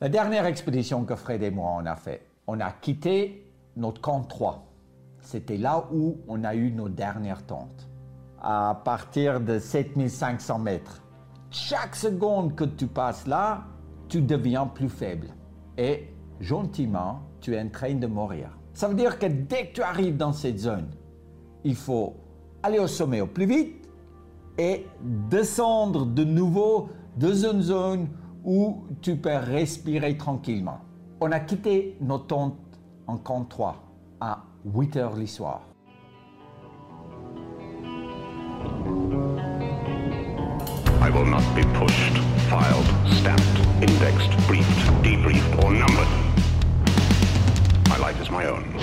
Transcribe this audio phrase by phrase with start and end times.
[0.00, 4.20] La dernière expédition que Fred et moi on a fait, on a quitté notre camp
[4.20, 4.64] 3.
[5.22, 7.88] C'était là où on a eu nos dernières tentes.
[8.40, 11.02] À partir de 7500 mètres.
[11.50, 13.64] Chaque seconde que tu passes là,
[14.08, 15.26] tu deviens plus faible.
[15.76, 18.56] Et gentiment, tu es en train de mourir.
[18.74, 20.86] Ça veut dire que dès que tu arrives dans cette zone,
[21.64, 22.14] il faut
[22.62, 23.88] aller au sommet au plus vite
[24.58, 28.08] et descendre de nouveau dans une zone
[28.44, 30.80] où tu peux respirer tranquillement.
[31.20, 32.58] On a quitté nos tentes
[33.06, 33.76] en camp 3
[34.20, 35.62] à 8 heures le soir.
[41.00, 42.18] I will not be pushed,
[42.50, 42.86] filed,
[43.18, 43.42] stamped,
[43.82, 46.08] indexed, briefed, debriefed, or numbered.
[47.88, 48.77] My life is my own.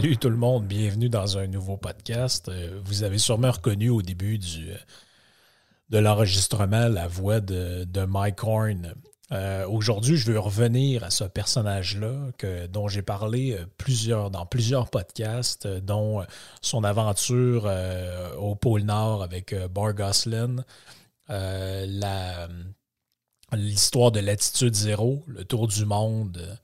[0.00, 2.48] Salut tout le monde, bienvenue dans un nouveau podcast.
[2.48, 4.70] Euh, Vous avez sûrement reconnu au début du,
[5.90, 8.94] de l'enregistrement la voix de, de Mike Horn.
[9.30, 12.30] Euh, Aujourd'hui, je veux revenir à ce personnage-là
[12.70, 16.24] dont j'ai parlé euh, plusieurs, dans plusieurs podcasts, dont
[16.62, 17.70] son aventure
[18.38, 20.64] au pôle Nord avec Bar Goslin,
[23.52, 26.58] l'histoire de Latitude Zéro, le tour du monde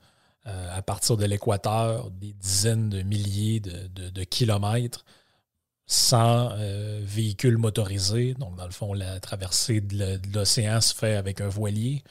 [0.47, 5.05] à partir de l'équateur, des dizaines de milliers de, kilomètres
[5.87, 8.33] sans euh, véhicule motorisé.
[8.33, 12.03] Donc, dans le fond, la traversée de l'océan se fait avec un voilier.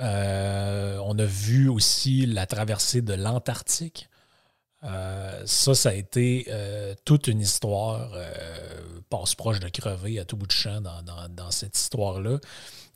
[0.00, 4.09] Euh, on a vu aussi la traversée de l'Antarctique.
[4.82, 8.30] Euh, ça, ça a été euh, toute une histoire, euh,
[9.10, 12.38] passe proche de crever à tout bout de champ dans, cette histoire-là.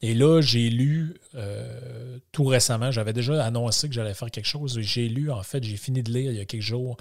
[0.01, 4.79] Et là, j'ai lu euh, tout récemment, j'avais déjà annoncé que j'allais faire quelque chose.
[4.81, 6.97] J'ai lu, en fait, j'ai fini de lire il y a quelques jours,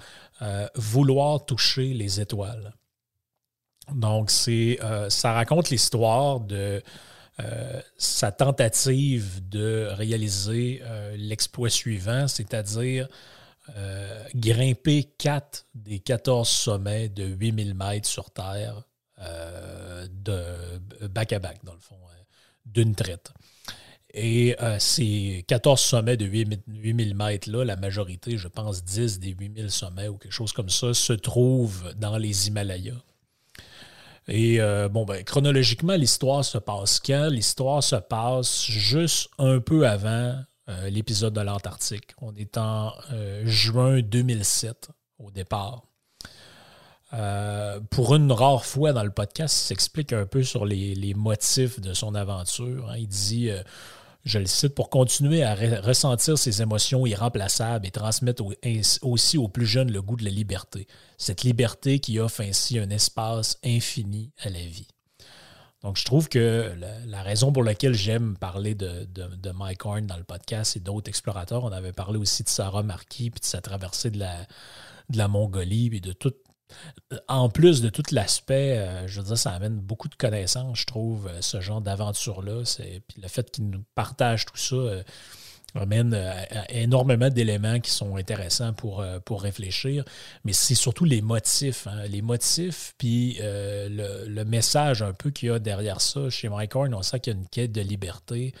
[0.74, 2.74] Vouloir toucher les étoiles.
[3.94, 4.78] Donc, c'est,
[5.08, 6.82] ça raconte l'histoire de
[7.96, 10.82] sa tentative de réaliser
[11.16, 13.08] l'exploit suivant, c'est-à-dire
[13.76, 18.82] euh, grimper 4 des 14 sommets de 8000 mètres sur Terre
[19.20, 22.22] euh, de back-à-back, dans le fond, euh,
[22.66, 23.32] d'une traite.
[24.12, 29.30] Et euh, ces 14 sommets de 8000 8000 mètres-là, la majorité, je pense 10 des
[29.30, 33.02] 8000 sommets ou quelque chose comme ça, se trouvent dans les Himalayas.
[34.28, 37.28] Et euh, bon, ben, chronologiquement, l'histoire se passe quand?
[37.28, 40.36] L'histoire se passe juste un peu avant
[40.68, 42.12] euh, l'épisode de l'Antarctique.
[42.20, 44.88] On est en euh, juin 2007
[45.18, 45.82] au départ.
[47.12, 51.80] Euh, pour une rare fois dans le podcast, il s'explique un peu sur les, motifs
[51.80, 52.90] de son aventure.
[52.90, 52.96] hein.
[52.98, 53.50] Il dit,
[54.24, 58.42] je le cite, pour continuer à re- ressentir ses émotions irremplaçables et transmettre
[59.02, 60.88] aussi aux plus jeunes le goût de la liberté.
[61.18, 64.88] Cette liberté qui offre ainsi un espace infini à la vie.
[65.84, 66.72] Donc, je trouve que
[67.06, 69.06] la, raison pour laquelle j'aime parler de,
[69.54, 73.30] Mike Horn dans le podcast et d'autres explorateurs, on avait parlé aussi de Sarah Marquis,
[73.30, 74.46] puis de sa traversée de la,
[75.10, 76.32] de la Mongolie, puis de tout.
[77.28, 80.86] En plus de tout l'aspect, euh, je veux dire, ça amène beaucoup de connaissances, je
[80.86, 82.62] trouve, euh, ce genre d'aventure-là.
[83.06, 85.02] Puis le fait qu'il nous partage tout ça euh,
[85.80, 86.32] amène euh,
[86.68, 90.04] énormément d'éléments qui sont intéressants pour, euh, pour réfléchir.
[90.44, 91.86] Mais c'est surtout les motifs.
[91.86, 92.04] hein.
[92.08, 96.30] Les motifs, puis euh, le, le message un peu qu'il y a derrière ça.
[96.30, 98.52] Chez Mike Horn, on sent qu'il y a une quête de liberté.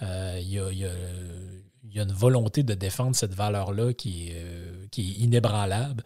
[0.00, 4.32] Il, y a, il y a- une volonté de défendre cette valeur-là qui,
[4.92, 6.04] qui est inébranlable.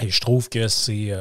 [0.00, 1.12] Et je trouve que c'est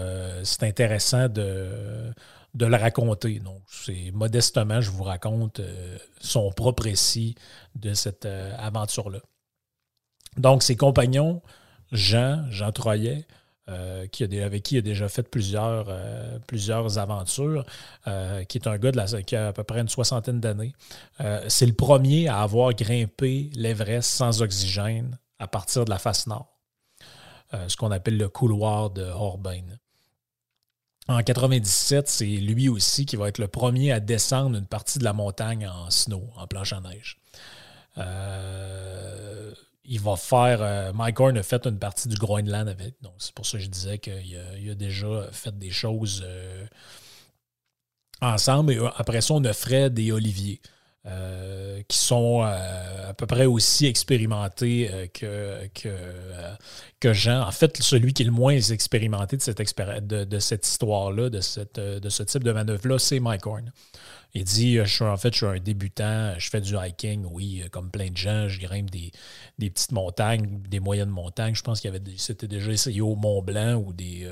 [0.62, 2.12] intéressant de,
[2.54, 3.40] de le raconter.
[3.40, 7.36] Donc, c'est modestement, je vous raconte euh, son propre récit
[7.76, 9.20] de cette euh, aventure-là.
[10.38, 11.42] Donc, ses compagnons,
[11.92, 13.26] Jean, Jean Troyet,
[14.12, 15.88] qui a, avec qui il a déjà fait plusieurs,
[16.48, 17.66] plusieurs aventures,
[18.50, 18.92] qui est un gars
[19.26, 20.74] qui a à peu près une soixantaine d'années.
[21.48, 26.60] c'est le premier à avoir grimpé l'Everest sans oxygène à partir de la face nord,
[27.68, 29.64] ce qu'on appelle le couloir de Horbein.
[31.10, 35.04] En 97, c'est lui aussi qui va être le premier à descendre une partie de
[35.04, 37.18] la montagne en snow, en planche à neige.
[37.98, 39.54] Euh,
[39.86, 40.62] il va faire.
[40.62, 42.96] Euh, Mike Horn a fait une partie du Groenland avec.
[43.02, 46.66] Donc, c'est pour ça que je disais qu'il a, déjà fait des choses euh,
[48.22, 48.92] ensemble.
[48.96, 50.62] Après ça, on offrait des oliviers.
[51.06, 55.90] Euh, qui sont euh, à peu près aussi expérimentés euh, que, que,
[57.02, 57.46] que, Jean.
[57.46, 59.60] En fait, celui qui est le moins expérimenté de cette,
[60.08, 63.74] de, de cette histoire-là, de, de ce type de manœuvre-là, c'est Mike Horn.
[64.34, 67.66] Il dit je suis, En fait, je suis un débutant, je fais du hiking, oui,
[67.74, 69.12] comme plein de gens, je grimpe des,
[69.60, 71.54] des petites montagnes, des moyennes montagnes.
[71.54, 74.26] Je pense qu'il avait c'était déjà essayé au Mont Blanc ou des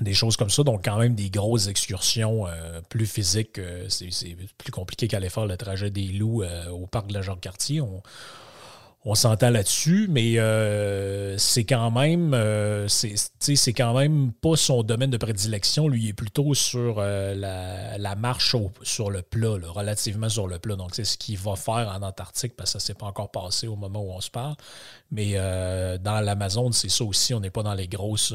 [0.00, 0.62] des choses comme ça.
[0.62, 3.58] Donc, quand même, des grosses excursions euh, plus physiques.
[3.58, 7.22] Euh, c'est plus compliqué qu'aller faire le trajet des loups euh, au parc de la
[7.22, 7.80] Jean-Cartier.
[7.80, 8.02] On,
[9.14, 10.34] s'entend là-dessus, mais
[11.38, 12.34] c'est quand même
[12.88, 15.86] c'est quand même pas son domaine de prédilection.
[15.86, 20.74] Lui, il est plutôt sur la, marche sur le plat, relativement sur le plat.
[20.74, 23.30] Donc, c'est ce qu'il va faire en Antarctique, parce que ça ne s'est pas encore
[23.30, 24.56] passé au moment où on se parle.
[25.12, 27.32] Mais dans l'Amazon, c'est ça aussi.
[27.32, 28.34] On n'est pas dans les grosses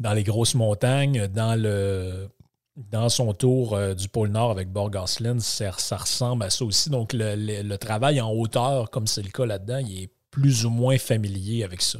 [0.00, 2.28] dans les grosses montagnes, dans le
[2.76, 6.90] dans son tour euh, du pôle Nord avec Borgaslen, ça, ça, ressemble à ça aussi.
[6.90, 10.98] Donc, le, travail en hauteur, comme c'est le cas là-dedans, il est plus ou moins
[10.98, 11.98] familier avec ça.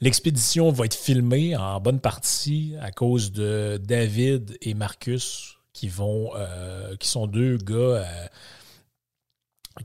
[0.00, 6.30] L'expédition va être filmée en bonne partie à cause de David et Marcus, qui vont,
[6.34, 8.26] euh, qui sont deux gars euh,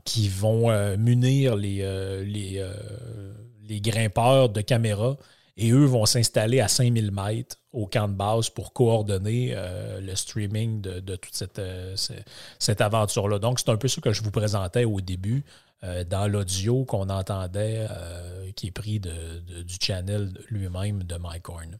[0.04, 0.68] qui vont
[0.98, 1.78] munir les,
[2.24, 2.62] les,
[3.62, 5.16] les grimpeurs de caméras
[5.58, 10.14] et eux vont s'installer à 5000 mètres au camp de base pour coordonner euh, le
[10.14, 11.96] streaming de, toute cette, euh,
[12.60, 13.40] cette aventure-là.
[13.40, 15.44] Donc, c'est un peu ce que je vous présentais au début
[15.82, 17.88] euh, dans l'audio qu'on entendait,
[18.54, 21.78] qui est pris de, du channel lui-même de Mike Horn.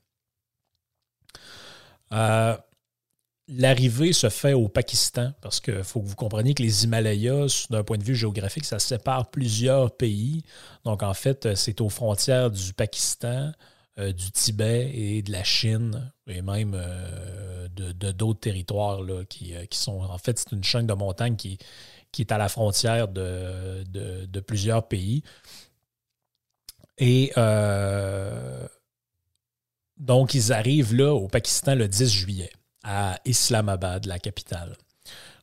[3.50, 7.82] L'arrivée se fait au Pakistan parce qu'il faut que vous compreniez que les Himalayas, d'un
[7.82, 10.42] point de vue géographique, ça sépare plusieurs pays.
[10.84, 13.52] Donc, en fait, c'est aux frontières du Pakistan,
[13.98, 19.00] euh, du Tibet et de la Chine et même euh, de d'autres territoires
[19.30, 20.02] qui, euh, sont.
[20.02, 21.56] En fait, c'est une chaîne de montagnes qui,
[22.12, 25.22] qui est à la frontière de, de, plusieurs pays.
[26.98, 27.32] Et
[29.96, 32.50] donc, ils arrivent là au Pakistan le 10 juillet
[32.84, 34.76] à Islamabad, la capitale.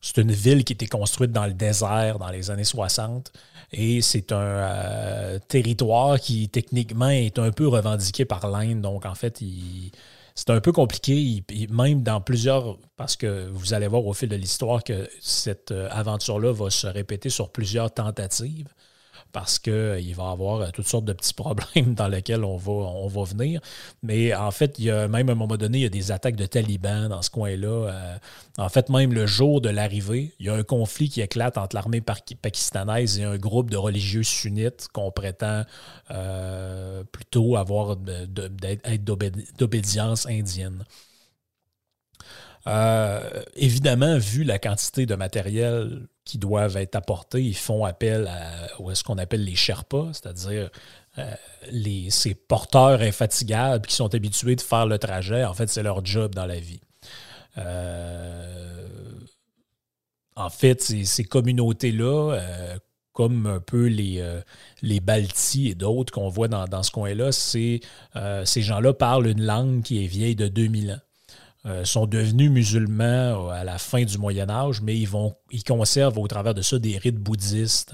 [0.01, 3.31] C'est une ville qui été construite dans le désert dans les années 60
[3.71, 8.81] et c'est un euh, territoire qui techniquement est un peu revendiqué par l'Inde.
[8.81, 9.41] Donc en fait,
[10.35, 14.35] c'est un peu compliqué, même dans plusieurs, parce que vous allez voir au fil de
[14.35, 18.67] l'histoire que cette euh, aventure-là va se répéter sur plusieurs tentatives
[19.35, 22.55] parce qu'il euh, va y avoir euh, toutes sortes de petits problèmes dans lesquels on
[22.55, 23.59] va, on va venir.
[24.01, 26.13] Mais en fait, il y a même à un moment donné, il y a des
[26.13, 27.67] attaques de talibans dans ce coin-là.
[27.67, 28.17] Euh,
[28.57, 31.75] en fait, même le jour de l'arrivée, il y a un conflit qui éclate entre
[31.75, 35.63] l'armée pakistanaise et un groupe de religieux sunnites qu'on prétend
[37.11, 37.97] plutôt avoir
[39.57, 40.85] d'obédience indienne.
[43.57, 49.03] Évidemment, vu la quantité de matériel qui doivent être apportés, ils font appel à, ce
[49.03, 50.69] qu'on appelle les Sherpas, c'est-à-dire
[51.19, 51.31] euh,
[52.09, 55.45] ces porteurs infatigables qui sont habitués de faire le trajet.
[55.45, 56.81] En fait, c'est leur job dans la vie.
[57.57, 58.87] Euh,
[60.35, 62.37] en fait, ces, communautés-là,
[63.13, 64.21] comme un peu les,
[64.81, 67.81] les Baltis et d'autres qu'on voit dans, dans ce coin-là, ces
[68.13, 71.04] gens-là parlent une langue qui est vieille de 2000 ans.
[71.67, 76.27] Euh, sont devenus musulmans euh, à la fin du Moyen Âge, mais ils, conservent au
[76.27, 77.93] travers de ça des rites bouddhistes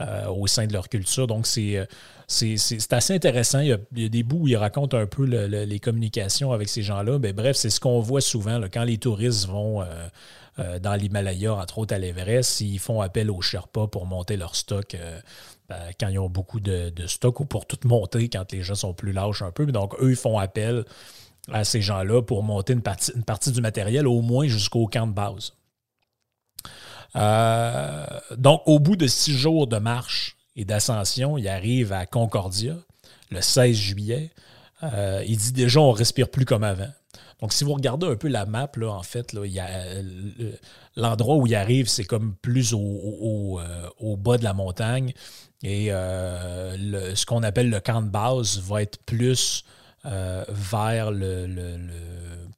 [0.00, 1.26] euh, au sein de leur culture.
[1.26, 1.86] Donc, c'est,
[2.26, 3.60] c'est, assez intéressant.
[3.60, 7.18] Il y, a, des bouts où ils racontent un peu les communications avec ces gens-là.
[7.18, 9.84] Mais bref, c'est ce qu'on voit souvent quand les touristes vont
[10.80, 14.96] dans l'Himalaya, entre autres à l'Everest, ils font appel aux Sherpas pour monter leur stock.
[15.68, 18.74] Ben, quand ils ont beaucoup de, de stock ou pour tout monter quand les gens
[18.74, 19.66] sont plus lâches un peu.
[19.66, 20.84] Donc, eux, ils font appel
[21.52, 25.52] à ces gens-là pour monter une partie, du matériel, au moins jusqu'au camp de base.
[27.16, 28.06] Euh,
[28.36, 32.76] donc, au bout de six jours de marche et d'ascension, il arrive à Concordia
[33.30, 34.30] le 16 juillet.
[34.82, 36.90] Euh, il dit déjà, on respire plus comme avant.
[37.40, 39.34] Donc, si vous regardez un peu la map, en fait,
[40.96, 43.60] l'endroit où il arrive, c'est comme plus au,
[43.98, 45.14] au, bas de la montagne.
[45.62, 49.64] Et ce qu'on appelle le camp de base va être plus
[50.04, 51.46] vers le,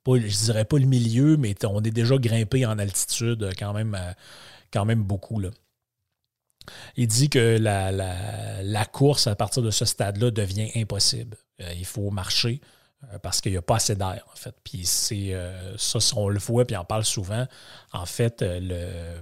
[0.06, 3.98] je dirais pas le milieu, mais on est déjà grimpé en altitude quand même,
[4.72, 5.40] quand même beaucoup.
[6.96, 11.36] Il dit que la, course à partir de ce stade-là devient impossible.
[11.60, 12.60] Euh, il faut marcher
[13.04, 14.54] euh, parce qu'il n'y a pas assez d'air, en fait.
[14.64, 17.46] Puis c'est euh, ça, on le voit, puis on parle souvent.
[17.92, 19.20] En fait, le,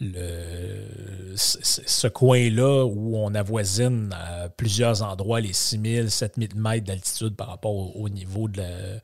[0.00, 7.96] ce coin-là où on avoisine à plusieurs endroits les 6000, 7000 mètres d'altitude par rapport
[7.96, 9.00] au, niveau de,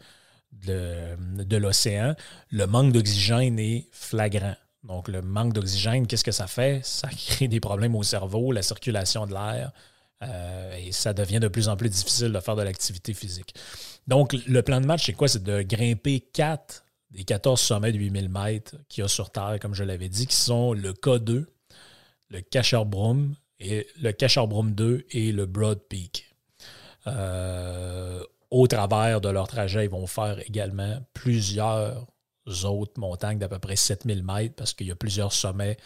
[1.56, 2.14] l'océan,
[2.50, 4.54] le manque d'oxygène est flagrant.
[4.84, 6.84] Donc, le manque d'oxygène, qu'est-ce que ça fait?
[6.84, 9.72] Ça crée des problèmes au cerveau, la circulation de l'air,
[10.22, 13.54] euh, et ça devient de plus en plus difficile de faire de l'activité physique.
[14.06, 15.26] Donc, le plan de match, c'est quoi?
[15.26, 16.84] C'est de grimper 4
[17.14, 20.26] des 14 sommets de 8000 mètres qu'il y a sur Terre, comme je l'avais dit,
[20.26, 21.46] qui sont le K2,
[22.30, 26.34] le Cacherbrum, et le Cacherbrum 2 et le Broad Peak.
[27.06, 32.06] Euh, au travers de leur trajet, ils vont faire également plusieurs
[32.64, 35.76] autres montagnes d'à peu près 7000 mètres parce qu'il y a plusieurs sommets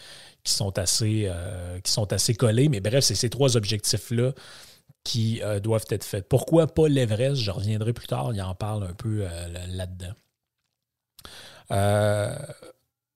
[0.42, 2.68] qui sont assez, euh, qui sont assez collés.
[2.68, 4.32] Mais bref, c'est ces trois objectifs-là
[5.04, 6.28] qui euh, doivent être faits.
[6.28, 7.40] Pourquoi pas l'Everest?
[7.40, 9.26] Je reviendrai plus tard, il en parle un peu
[11.70, 12.36] euh,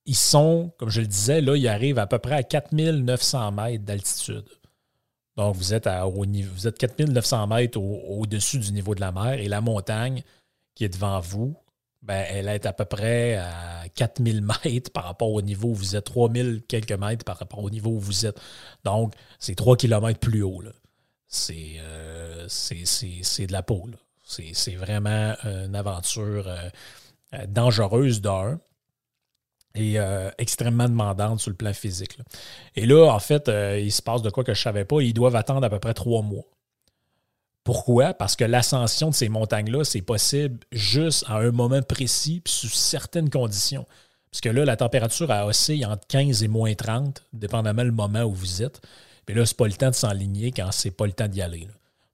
[0.07, 3.85] ils sont, comme je le disais, là, ils arrivent à peu près à 4900 mètres
[3.85, 4.45] d'altitude.
[5.37, 9.35] Donc, vous êtes, à, au vous êtes 4900 mètres au-dessus du niveau de la mer
[9.35, 10.23] et la montagne
[10.75, 11.57] qui est devant vous
[12.03, 15.97] ben, elle est à peu près à 4000 mètres par rapport au niveau où vous
[15.97, 18.41] êtes, 3000 quelques mètres par rapport au niveau où vous êtes.
[18.85, 20.63] Donc, c'est 3 km plus haut.
[21.51, 23.89] Euh, c'est de la peau.
[24.25, 26.69] C'est vraiment une aventure euh,
[27.35, 28.61] euh, dangereuse d'un
[29.75, 29.97] et
[30.37, 32.19] extrêmement demandante sur le plan physique.
[32.77, 35.01] Et là, en fait, il se passe de quoi que je ne savais pas.
[35.01, 36.45] Ils doivent attendre à peu près trois mois.
[37.65, 38.13] Pourquoi?
[38.13, 42.69] Parce que l'ascension de ces montagnes-là, c'est possible juste à un moment précis, puis sous
[42.69, 43.87] certaines conditions.
[44.31, 48.23] Parce que là, la température a oscille entre 15 et moins 30, dépendamment du moment
[48.23, 48.81] où vous êtes.
[49.27, 51.43] Puis là, ce n'est pas le temps de s'enligner quand c'est pas le temps d'y
[51.43, 51.69] aller.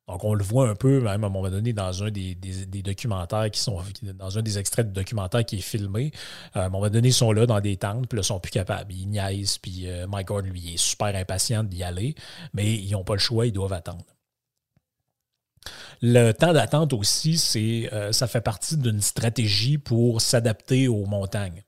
[0.09, 2.35] Donc, on le voit un peu, même à un moment donné, dans un des,
[2.83, 6.13] documentaires qui sont, dans un des extraits de documentaire qui est filmé.
[6.57, 8.41] Euh, à un moment donné, ils sont là dans des tentes, puis là, ils sont
[8.41, 8.93] plus capables.
[8.93, 12.15] Ils niaisent, puis euh, Mike Gordon, lui, est super impatient d'y aller,
[12.55, 14.05] mais ils n'ont pas le choix, ils doivent attendre.
[16.01, 21.65] Le temps d'attente aussi, c'est, euh, ça fait partie d'une stratégie pour s'adapter aux montagnes.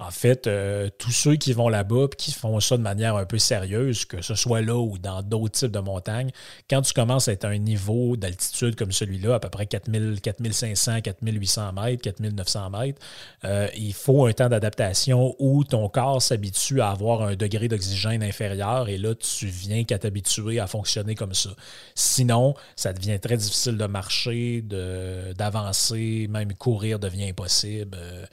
[0.00, 3.26] En fait, euh, tous ceux qui vont là-bas et qui font ça de manière un
[3.26, 6.30] peu sérieuse, que ce soit là ou dans d'autres types de montagnes,
[6.70, 10.22] quand tu commences à être à un niveau d'altitude comme celui-là, à peu près 4000,
[10.22, 12.98] 4500, 4800 mètres, 4900 mètres,
[13.44, 18.22] euh, il faut un temps d'adaptation où ton corps s'habitue à avoir un degré d'oxygène
[18.22, 21.50] inférieur et là, tu viens qu'à t'habituer à fonctionner comme ça.
[21.94, 27.98] Sinon, ça devient très difficile de marcher, d'avancer, même courir devient impossible.
[28.00, 28.24] Euh,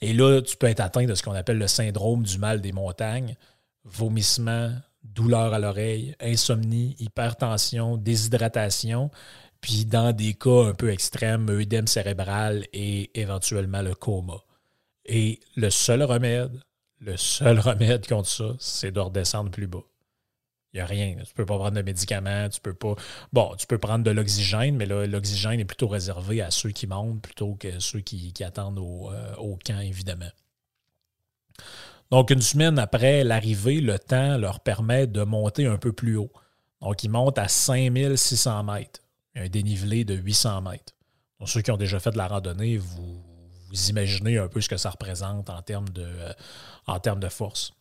[0.00, 2.72] et là, tu peux être atteint de ce qu'on appelle le syndrome du mal des
[2.72, 3.36] montagnes,
[3.84, 9.10] vomissement, douleur à l'oreille, insomnie, hypertension, déshydratation,
[9.60, 14.42] puis dans des cas un peu extrêmes, œdème cérébral et éventuellement le coma.
[15.04, 16.62] Et le seul remède,
[17.00, 19.84] le seul remède contre ça, c'est de redescendre plus bas.
[20.72, 21.14] Il n'y a rien.
[21.14, 22.94] Tu ne peux pas prendre de médicaments, tu peux pas.
[23.32, 27.20] Bon, tu peux prendre de l'oxygène, mais l'oxygène est plutôt réservé à ceux qui montent
[27.20, 30.30] plutôt que ceux qui, attendent euh, au, camp, évidemment.
[32.10, 36.32] Donc, une semaine après l'arrivée, le temps leur permet de monter un peu plus haut.
[36.80, 39.00] Donc, ils montent à 5600 mètres,
[39.36, 40.94] un dénivelé de 800 mètres.
[41.38, 43.22] Donc, ceux qui ont déjà fait de la randonnée, vous,
[43.88, 46.32] imaginez un peu ce que ça représente en termes de, euh,
[46.86, 47.72] en termes de force.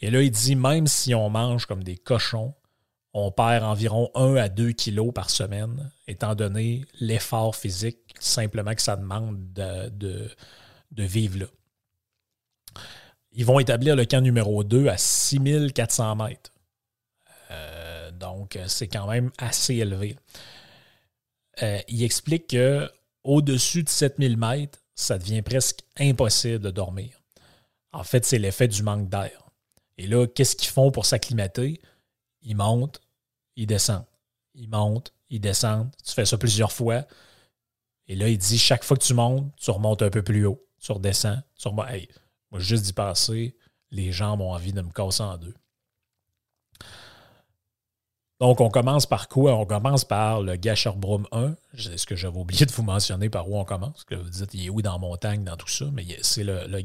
[0.00, 2.54] Et là, il dit même si on mange comme des cochons,
[3.14, 8.82] on perd environ 1 à 2 kilos par semaine, étant donné l'effort physique simplement que
[8.82, 9.88] ça demande de,
[10.90, 11.46] de vivre là.
[13.36, 16.50] Ils vont établir le camp numéro 2 à 6400 mètres.
[17.50, 20.16] Euh, donc, c'est quand même assez élevé.
[21.62, 22.90] Euh, il explique que
[23.24, 27.10] au-dessus de 7000 mètres, ça devient presque impossible de dormir.
[27.92, 29.50] En fait, c'est l'effet du manque d'air.
[29.98, 31.82] Et là, qu'est-ce qu'ils font pour s'acclimater?
[32.40, 33.02] Ils montent,
[33.56, 34.06] ils descendent.
[34.54, 35.90] Ils montent, ils descendent.
[36.02, 37.04] Tu fais ça plusieurs fois.
[38.08, 40.62] Et là, il dit chaque fois que tu montes, tu remontes un peu plus haut.
[40.80, 41.86] Tu redescends, tu remontes.
[42.58, 43.56] Juste d'y passer,
[43.90, 45.54] les gens ont envie de me casser en deux.
[48.38, 49.54] Donc, on commence par quoi?
[49.54, 51.54] On commence par le Gasherbrum 1.
[51.78, 54.04] C'est ce que j'avais oublié de vous mentionner par où on commence.
[54.04, 55.86] Que vous dites, il est où dans la montagne, dans tout ça?
[55.92, 56.82] Mais c'est le, le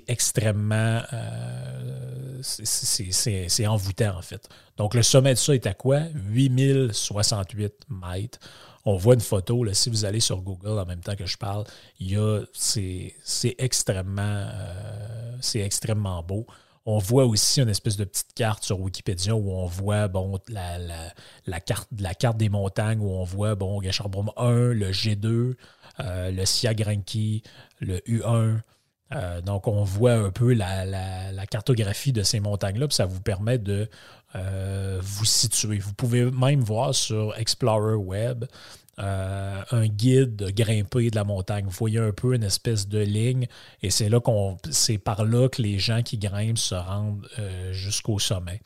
[0.07, 1.01] extrêmement.
[1.13, 4.49] Euh, c'est envoûtant, en fait.
[4.77, 6.01] Donc, le sommet de ça est à quoi?
[6.13, 8.39] 8068 mètres.
[8.85, 11.63] On voit une photo, si vous allez sur Google en même temps que je parle,
[12.51, 16.45] c'est extrêmement, euh, c'est extrêmement beau.
[16.85, 20.77] On voit aussi une espèce de petite carte sur Wikipédia où on voit bon, la,
[21.47, 23.85] la, carte, des montagnes, où on voit bon, 1,
[24.73, 25.55] le G2,
[25.99, 27.43] euh, le Siagranki,
[27.79, 28.59] le U1.
[29.13, 33.89] Euh, donc, on voit un peu la, cartographie de ces montagnes-là, ça vous permet de
[34.35, 35.77] euh, vous situer.
[35.77, 38.45] Vous pouvez même voir sur Explorer Web
[38.99, 41.65] euh, un guide de grimper de la montagne.
[41.65, 43.47] Vous voyez un peu une espèce de ligne
[43.81, 47.73] et c'est là qu'on c'est par là que les gens qui grimpent se rendent euh,
[47.73, 48.61] jusqu'au sommet.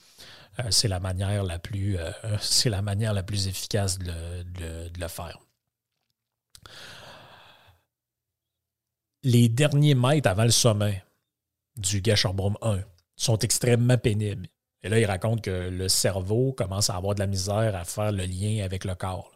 [0.59, 1.97] Euh, c'est la manière la plus
[2.41, 4.11] c'est la manière la plus efficace de
[4.99, 5.39] le, faire.
[9.23, 11.03] Les derniers mètres avant le sommet
[11.77, 12.79] du Gasherbrum 1
[13.15, 14.47] sont extrêmement pénibles.
[14.83, 18.11] Et là, il raconte que le cerveau commence à avoir de la misère à faire
[18.11, 19.31] le lien avec le corps.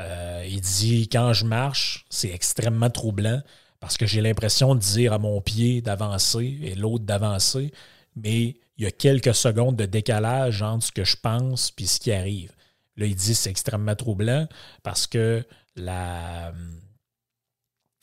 [0.00, 3.42] Euh, il dit Quand je marche, c'est extrêmement troublant
[3.80, 7.72] parce que j'ai l'impression de dire à mon pied d'avancer et l'autre d'avancer,
[8.14, 12.00] mais il y a quelques secondes de décalage entre ce que je pense et ce
[12.00, 12.52] qui arrive.
[12.96, 14.46] Là, il dit c'est extrêmement troublant
[14.82, 15.44] parce que
[15.76, 16.52] la.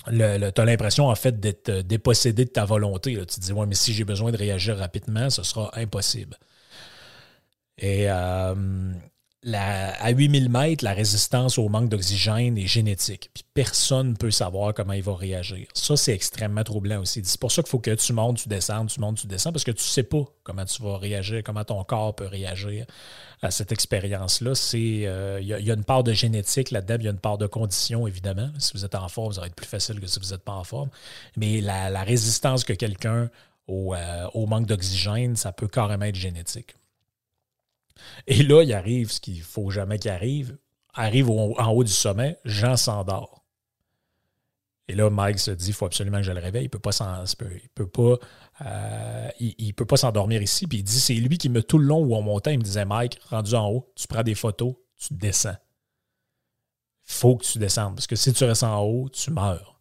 [0.05, 3.17] tu as l'impression en fait d'être dépossédé de ta volonté.
[3.17, 6.37] Tu te dis, ouais, mais si j'ai besoin de réagir rapidement, ce sera impossible.
[7.77, 8.93] Et euh,
[9.53, 13.29] à 8000 mètres, la résistance au manque d'oxygène est génétique.
[13.53, 15.67] Personne ne peut savoir comment il va réagir.
[15.73, 17.21] Ça, c'est extrêmement troublant aussi.
[17.23, 19.63] C'est pour ça qu'il faut que tu montes, tu descends, tu montes, tu descends, parce
[19.63, 22.85] que tu ne sais pas comment tu vas réagir, comment ton corps peut réagir
[23.41, 24.53] à cette expérience-là.
[24.73, 27.47] Euh, il y, a une part de génétique là-dedans, il y a une part de
[27.47, 28.49] condition, évidemment.
[28.57, 30.53] Si vous êtes en forme, ça va être plus facile que si vous n'êtes pas
[30.53, 30.89] en forme.
[31.35, 33.29] Mais la, résistance que quelqu'un
[33.67, 36.75] au, euh, au manque d'oxygène, ça peut carrément être génétique.
[38.27, 40.57] Et là, il arrive ce qu'il ne faut jamais qu'il arrive.
[40.93, 43.37] Arrive en haut du sommet, Jean s'endort.
[44.89, 46.63] Et là, Mike se dit, il faut absolument que je le réveille.
[46.63, 46.91] Il ne peut pas
[47.75, 48.17] peut pas,
[48.65, 50.65] euh, il, s'endormir ici.
[50.65, 52.63] Puis il dit, c'est lui qui me tout le long où on montait, il me
[52.63, 55.57] disait, Mike, rendu en haut, tu prends des photos, tu descends.
[57.09, 59.79] Il faut que tu descendes, parce que si tu restes en haut, tu meurs.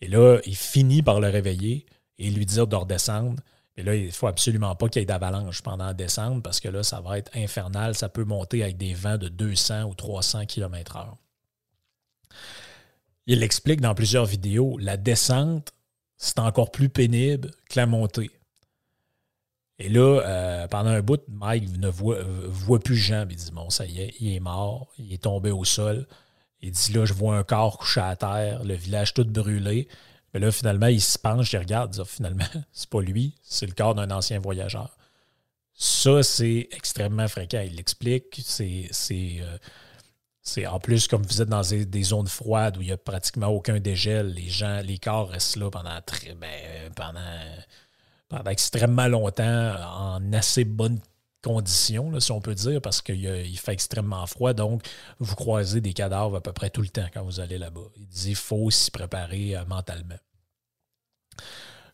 [0.00, 1.86] Et là, il finit par le réveiller
[2.18, 3.42] et lui dire de redescendre.
[3.78, 6.68] Et là, il ne faut absolument pas qu'il y ait d'avalanche pendant décembre parce que
[6.68, 7.94] là, ça va être infernal.
[7.94, 11.14] Ça peut monter avec des vents de 200 ou 300 km/h.
[13.26, 15.72] Il explique dans plusieurs vidéos, la descente,
[16.16, 18.32] c'est encore plus pénible que la montée.
[19.78, 23.28] Et là, euh, pendant un bout, Mike ne voit, voit plus Jean.
[23.30, 26.08] Il dit Bon, ça y est, il est mort, il est tombé au sol.
[26.60, 29.86] Il dit Là, je vois un corps couché à terre, le village tout brûlé.
[30.38, 33.94] Là, finalement, il se penche, il regarde, dit, finalement, c'est pas lui, c'est le corps
[33.94, 34.96] d'un ancien voyageur.
[35.74, 37.62] Ça, c'est extrêmement fréquent.
[37.64, 38.40] Il l'explique.
[38.44, 38.90] C'est,
[39.40, 43.46] euh, en plus, comme vous êtes dans des, zones froides où il n'y a pratiquement
[43.46, 47.20] aucun dégel, les gens, les corps restent là pendant très ben, pendant,
[48.28, 50.98] pendant extrêmement longtemps en assez bonne
[51.42, 54.52] conditions, si on peut dire, parce qu'il fait extrêmement froid.
[54.52, 54.82] Donc,
[55.18, 57.88] vous croisez des cadavres à peu près tout le temps quand vous allez là-bas.
[57.96, 60.16] Il dit faut s'y préparer euh, mentalement.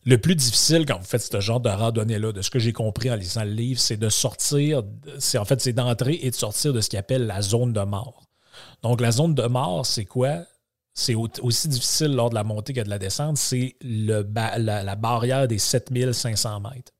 [0.06, 3.10] Le plus difficile quand vous faites ce genre de randonnée-là, de ce que j'ai compris
[3.10, 4.82] en lisant le livre, c'est de sortir,
[5.18, 7.80] c'est en fait, c'est d'entrer et de sortir de ce qu'il appelle la zone de
[7.80, 8.24] mort.
[8.82, 10.44] Donc, la zone de mort, c'est quoi?
[10.92, 15.48] C'est aussi difficile lors de la montée que de la descente, c'est la, la barrière
[15.48, 16.92] des 7500 mètres.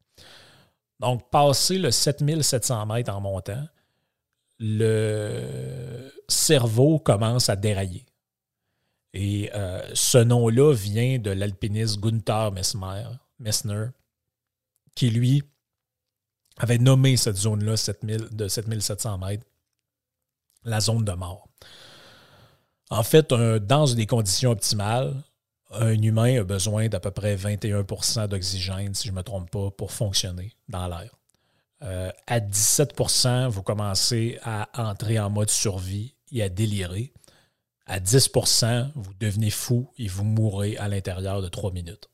[0.98, 3.62] Donc, passer le 7700 mètres en montant,
[4.58, 8.06] le cerveau commence à dérailler.
[9.14, 12.52] Et euh, ce nom-là vient de l'alpiniste Gunther
[13.38, 13.86] Messner,
[14.94, 15.42] qui lui
[16.58, 19.46] avait nommé cette zone-là de 7700 mètres
[20.64, 21.48] la zone de mort.
[22.90, 25.14] En fait, dans des conditions optimales,
[25.70, 29.70] un humain a besoin d'à peu près 21% d'oxygène, si je ne me trompe pas,
[29.70, 31.10] pour fonctionner dans l'air.
[31.82, 37.12] Euh, à 17% vous commencez à entrer en mode survie et à délirer.
[37.86, 42.08] À 10% vous devenez fou et vous mourrez à l'intérieur de 3 minutes.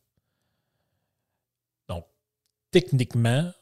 [1.89, 2.05] Donc,
[2.71, 3.53] techniquement,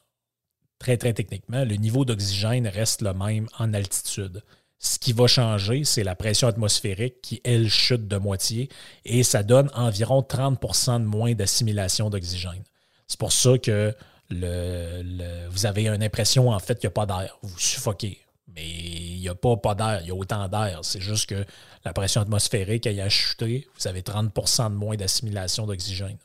[0.79, 4.43] très très techniquement, le niveau d'oxygène reste le même en altitude.
[4.79, 8.69] Ce qui va changer, c'est la pression atmosphérique qui, elle, chute de moitié
[9.03, 12.63] et ça donne environ 30% de moins d'assimilation d'oxygène.
[13.05, 13.93] C'est pour ça que
[14.31, 17.37] vous avez une impression, en fait, qu'il n'y a pas d'air.
[17.41, 18.19] Vous suffoquez.
[18.47, 20.79] Mais il n'y a pas, pas d'air, il y a autant d'air.
[20.83, 21.45] C'est juste que
[21.85, 23.67] la pression atmosphérique a chuté.
[23.77, 26.17] Vous avez 30% de moins d'assimilation d'oxygène.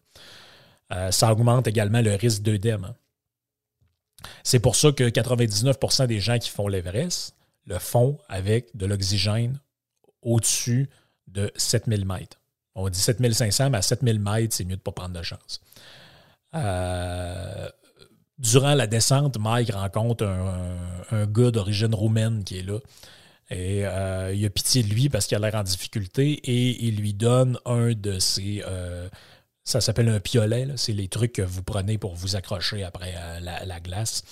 [0.92, 2.94] Euh, ça augmente également le risque d'œdème.
[4.42, 7.36] C'est pour ça que 99% des gens qui font l'Everest
[7.66, 9.58] le font avec de l'oxygène
[10.22, 10.90] au-dessus
[11.28, 12.40] de 7000 mètres.
[12.74, 15.60] On dit 7500, mais à 7000 mètres, c'est mieux de ne pas prendre de chance.
[16.54, 17.68] Euh,
[18.38, 22.78] durant la descente, Mike rencontre un, gars d'origine roumaine qui est là.
[23.50, 26.96] Et euh, il a pitié de lui parce qu'il a l'air en difficulté et il
[26.96, 28.62] lui donne un de ses.
[28.66, 29.09] Euh,
[29.64, 30.68] ça s'appelle un piolet.
[30.76, 34.24] C'est les trucs que vous prenez pour vous accrocher après euh, la, glace.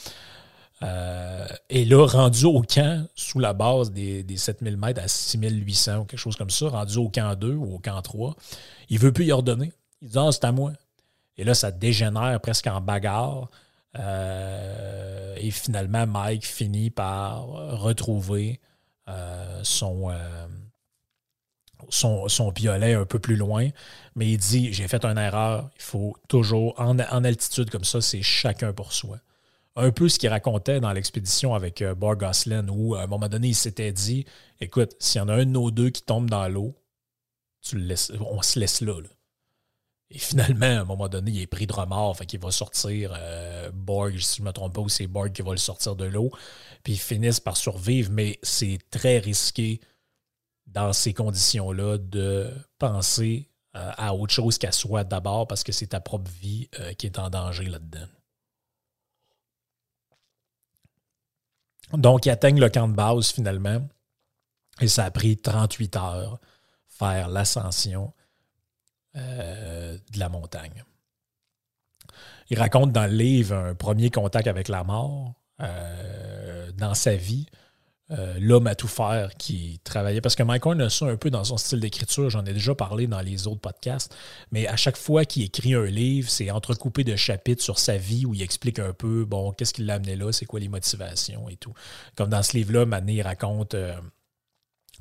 [1.70, 6.04] et là, rendu au camp, sous la base des, des 7000 mètres à 6800 ou
[6.04, 8.34] quelque chose comme ça, rendu au camp 2 ou au camp 3,
[8.88, 9.72] il veut plus y ordonner.
[10.00, 10.72] Il dit Ah, c'est à moi.
[11.36, 13.50] Et là, ça dégénère presque en bagarre.
[13.94, 17.46] Et finalement, Mike finit par
[17.80, 18.58] retrouver
[19.08, 20.46] euh, son, euh,
[21.88, 23.68] son, son, piolet un peu plus loin.
[24.14, 25.70] Mais il dit J'ai fait une erreur.
[25.76, 29.18] Il faut toujours, en, altitude comme ça, c'est chacun pour soi.
[29.74, 33.48] Un peu ce qu'il racontait dans l'expédition avec Bar Goslin, où à un moment donné,
[33.48, 34.26] il s'était dit
[34.60, 36.74] Écoute, s'il y en a un de nos deux qui tombe dans l'eau,
[37.72, 39.00] on se laisse là.
[40.14, 43.14] Et finalement, à un moment donné, il est pris de remords, fait qu'il va sortir
[43.16, 45.96] euh, Borg, si je ne me trompe pas, ou c'est Borg qui va le sortir
[45.96, 46.30] de l'eau.
[46.84, 49.80] Puis ils finissent par survivre, mais c'est très risqué
[50.66, 55.88] dans ces conditions-là de penser euh, à autre chose qu'à soi d'abord parce que c'est
[55.88, 58.06] ta propre vie euh, qui est en danger là-dedans.
[61.94, 63.80] Donc, ils atteignent le camp de base finalement
[64.82, 66.38] et ça a pris 38 heures
[66.86, 68.12] faire l'ascension
[69.16, 70.84] euh, de la montagne.
[72.50, 77.46] Il raconte dans le livre un premier contact avec la mort euh, dans sa vie.
[78.10, 80.20] Euh, l'homme à tout faire qui travaillait.
[80.20, 82.74] Parce que Mike Horn a ça un peu dans son style d'écriture, j'en ai déjà
[82.74, 84.14] parlé dans les autres podcasts,
[84.50, 88.26] mais à chaque fois qu'il écrit un livre, c'est entrecoupé de chapitres sur sa vie
[88.26, 91.48] où il explique un peu, bon, qu'est-ce qui l'a amené là, c'est quoi les motivations
[91.48, 91.72] et tout.
[92.14, 93.74] Comme dans ce livre-là, Mané raconte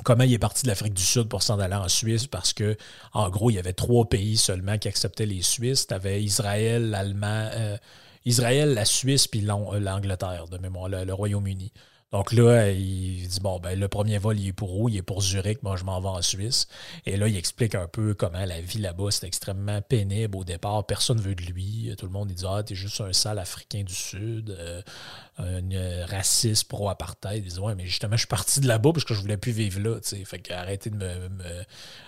[0.03, 2.77] comment il est parti de l'Afrique du Sud pour s'en aller en Suisse parce que,
[3.13, 5.87] en gros, il y avait trois pays seulement qui acceptaient les Suisses.
[5.87, 7.77] Tu avais Israël, l'Allemagne, euh,
[8.25, 11.71] Israël, la Suisse, puis euh, l'Angleterre, de mémoire, le Royaume-Uni.
[12.11, 14.89] Donc là, il dit bon, ben, le premier vol, il est pour où?
[14.89, 15.63] Il est pour Zurich.
[15.63, 16.67] Moi, je m'en vais en Suisse.
[17.05, 20.85] Et là, il explique un peu comment la vie là-bas, c'est extrêmement pénible au départ.
[20.85, 21.93] Personne ne veut de lui.
[21.97, 24.81] Tout le monde dit Ah, t'es juste un sale Africain du Sud, euh,
[25.37, 27.45] un raciste pro-apartheid.
[27.45, 29.53] Il dit Ouais, mais justement, je suis parti de là-bas parce que je voulais plus
[29.53, 29.99] vivre là.
[30.03, 31.63] Fait Fait qu'arrêtez de me, me,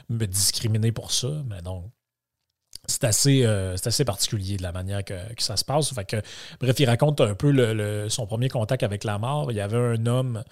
[0.09, 1.29] me discriminer pour ça.
[1.47, 1.89] Mais donc,
[3.11, 3.45] c'est
[3.87, 5.93] assez, euh, particulier de la manière que, ça se passe.
[5.93, 6.17] Fait que,
[6.59, 9.51] bref, il raconte un peu son premier contact avec la mort.
[9.51, 10.43] Il y avait un homme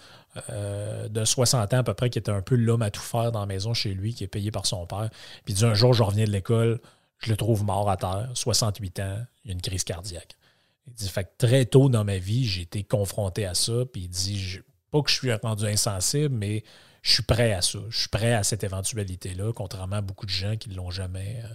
[0.49, 3.31] euh, de 60 ans à peu près qui était un peu l'homme à tout faire
[3.31, 5.09] dans la maison chez lui, qui est payé par son père.
[5.45, 6.79] Puis il dit un jour, je reviens de l'école,
[7.19, 10.37] je le trouve mort à terre, 68 ans, il y a une crise cardiaque.
[10.87, 13.85] Il dit, fait très tôt dans ma vie, j'ai été confronté à ça.
[13.91, 14.59] Puis il dit,
[14.89, 16.63] pas que je suis rendu insensible, mais
[17.01, 17.79] je suis prêt à ça.
[17.89, 21.41] Je suis prêt à cette éventualité-là, contrairement à beaucoup de gens qui ne l'ont jamais.
[21.43, 21.53] Euh,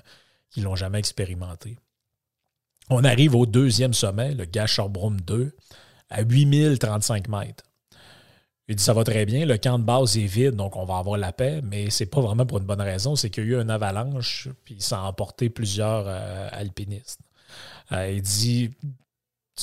[0.51, 1.79] qui l'ont jamais expérimenté.
[2.89, 5.53] On arrive au deuxième sommet, le Gasherbrum 2,
[6.11, 7.65] à 8035 mètres.
[8.69, 10.99] Il dit ça va très bien, le camp de base est vide, donc on va
[10.99, 13.59] avoir la paix, mais c'est pas vraiment pour une bonne raison, c'est qu'il y a
[13.59, 17.21] eu une avalanche, puis ça a emporté plusieurs euh, alpinistes.
[17.93, 18.71] Euh, il dit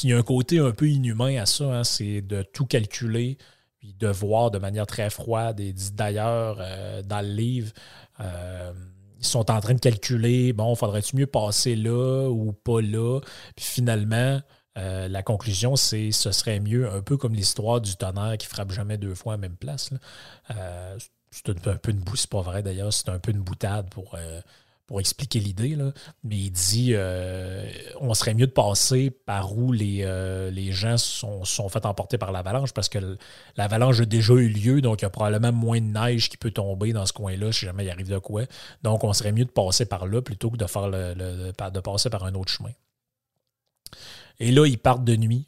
[0.04, 3.38] il y a un côté un peu inhumain à ça, hein, c'est de tout calculer,
[3.78, 5.60] puis de voir de manière très froide.
[5.60, 7.72] Et dit d'ailleurs, euh, dans le livre,
[9.24, 13.20] ils sont en train de calculer, bon, faudrait-tu mieux passer là ou pas là?
[13.56, 14.42] Puis finalement,
[14.78, 18.72] euh, la conclusion, c'est ce serait mieux, un peu comme l'histoire du tonnerre qui frappe
[18.72, 19.92] jamais deux fois à la même place.
[20.52, 20.98] Euh,
[21.32, 24.42] c'est un peu une c'est pas vrai d'ailleurs, c'est un peu une boutade pour, euh,
[24.86, 25.78] pour expliquer l'idée,
[26.24, 27.66] mais il dit euh,
[28.02, 32.18] on serait mieux de passer par où les, euh, les gens sont, sont fait emporter
[32.18, 33.18] par l'avalanche parce que
[33.56, 36.52] l'avalanche a déjà eu lieu, donc il y a probablement moins de neige qui peut
[36.52, 38.44] tomber dans ce coin-là si jamais il arrive de quoi.
[38.84, 42.10] Donc on serait mieux de passer par là plutôt que de, faire le, de passer
[42.10, 42.72] par un autre chemin.
[44.40, 45.48] Et là, ils partent de nuit.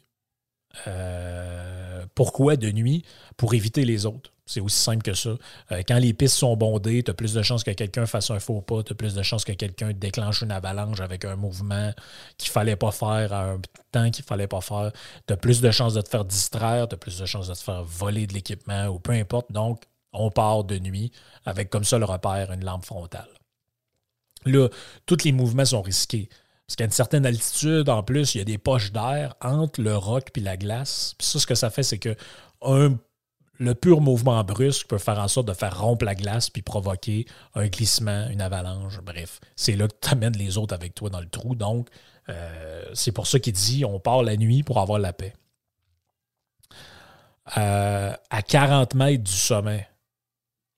[0.86, 1.75] Euh,
[2.16, 3.04] pourquoi de nuit?
[3.36, 4.32] Pour éviter les autres?
[4.46, 5.30] C'est aussi simple que ça.
[5.72, 8.38] Euh, quand les pistes sont bondées, tu as plus de chances que quelqu'un fasse un
[8.38, 11.92] faux pas, tu as plus de chances que quelqu'un déclenche une avalanche avec un mouvement
[12.38, 13.60] qu'il fallait pas faire à un
[13.92, 14.92] temps qu'il fallait pas faire.
[15.26, 17.54] Tu as plus de chances de te faire distraire, tu as plus de chances de
[17.54, 19.52] te faire voler de l'équipement ou peu importe.
[19.52, 21.12] Donc, on part de nuit
[21.44, 23.28] avec comme ça le repère, une lampe frontale.
[24.46, 24.68] Là,
[25.04, 26.30] tous les mouvements sont risqués.
[26.66, 29.96] Parce qu'à une certaine altitude, en plus, il y a des poches d'air entre le
[29.96, 31.14] roc et la glace.
[31.16, 32.16] Puis ça, ce que ça fait, c'est que
[33.58, 37.26] le pur mouvement brusque peut faire en sorte de faire rompre la glace puis provoquer
[37.54, 39.00] un glissement, une avalanche.
[39.00, 41.54] Bref, c'est là que tu amènes les autres avec toi dans le trou.
[41.54, 41.88] Donc,
[42.28, 45.34] euh, c'est pour ça qu'il dit on part la nuit pour avoir la paix.
[47.56, 49.88] Euh, à 40 mètres du sommet,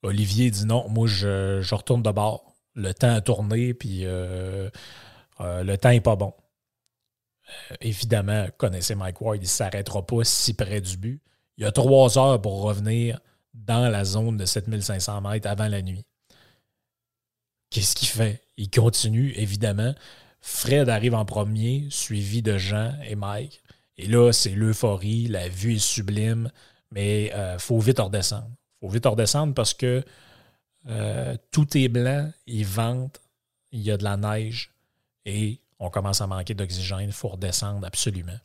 [0.03, 2.53] Olivier dit non, moi je, retourne de bord.
[2.75, 4.69] Le temps a tourné, puis euh,
[5.39, 6.33] le temps n'est pas bon.
[7.81, 11.21] évidemment, connaissez Mike Ward, il ne s'arrêtera pas si près du but.
[11.57, 13.19] Il y a trois heures pour revenir
[13.53, 16.05] dans la zone de 7500 mètres avant la nuit.
[17.69, 18.41] Qu'est-ce qu'il fait?
[18.57, 19.93] Il continue, évidemment.
[20.41, 23.61] Fred arrive en premier, suivi de Jean et Mike.
[23.97, 26.51] Et là, c'est l'euphorie, la vue est sublime,
[26.91, 28.49] mais il euh, faut vite redescendre.
[28.81, 30.03] Il faut vite redescendre parce que
[30.87, 33.21] euh, tout est blanc, il vente,
[33.71, 34.71] il y a de la neige
[35.25, 37.01] et on commence à manquer d'oxygène.
[37.01, 38.37] Il faut redescendre absolument.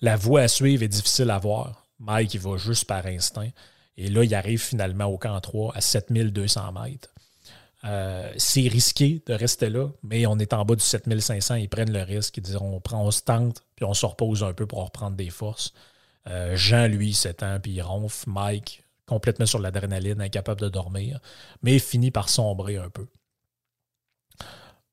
[0.00, 1.86] La voie à suivre est difficile à voir.
[1.98, 3.50] Mike, il va juste par instinct.
[3.96, 7.14] Et là, il arrive finalement au camp 3 à 7200 mètres.
[7.84, 11.54] Euh, c'est risqué de rester là, mais on est en bas du 7500.
[11.56, 12.36] Ils prennent le risque.
[12.36, 15.16] Ils disent on, prend, on se tente, puis on se repose un peu pour reprendre
[15.16, 15.72] des forces.
[16.26, 18.28] Euh, Jean, lui, s'étend, puis il ronfle.
[18.28, 21.20] Mike, complètement sur l'adrénaline, incapable de dormir,
[21.62, 23.06] mais finit par sombrer un peu.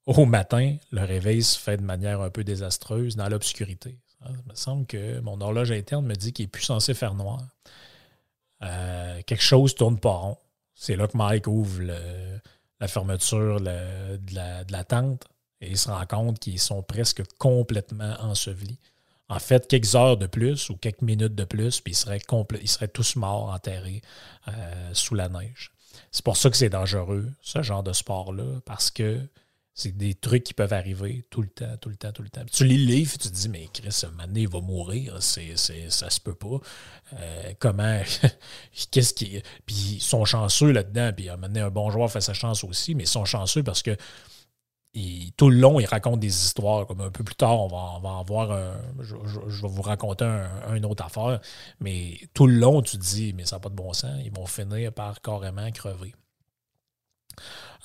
[0.06, 3.98] Au matin, le réveil se fait de manière un peu désastreuse dans l'obscurité.
[4.22, 7.14] Ah, il me semble que mon horloge interne me dit qu'il n'est plus censé faire
[7.14, 7.42] noir.
[8.64, 10.38] Euh, quelque chose tourne pas rond.
[10.76, 11.82] C'est là que Mike ouvre
[12.80, 15.26] la fermeture de, la, tente
[15.62, 18.80] et il se rend compte qu'ils sont presque complètement ensevelis.
[19.30, 22.22] En fait, quelques heures de plus ou quelques minutes de plus, puis ils seraient,
[22.62, 24.02] ils seraient tous morts, enterrés
[24.50, 25.72] euh, sous la neige.
[26.12, 29.20] C'est pour ça que c'est dangereux, ce genre de sport-là, parce que
[29.76, 32.42] c'est des trucs qui peuvent arriver tout le temps, tout le temps, tout le temps.
[32.52, 35.18] tu lis le livre tu te dis, mais Chris, un il va mourir.
[35.20, 36.60] C'est, c'est, ça se peut pas.
[37.14, 38.00] Euh, comment.
[38.92, 39.42] Qu'est-ce qui.
[39.66, 41.12] Puis ils sont chanceux là-dedans.
[41.16, 43.82] Puis à un un bon joueur fait sa chance aussi, mais ils sont chanceux parce
[43.82, 43.98] que
[45.38, 46.86] tout le long, ils racontent des histoires.
[46.86, 48.74] Comme un peu plus tard, on va, on va en voir un.
[49.00, 51.40] Je, vais vous raconter un, une autre affaire.
[51.80, 54.22] Mais tout le long, tu te dis, mais ça n'a pas de bon sens.
[54.24, 56.14] Ils vont finir par carrément crever.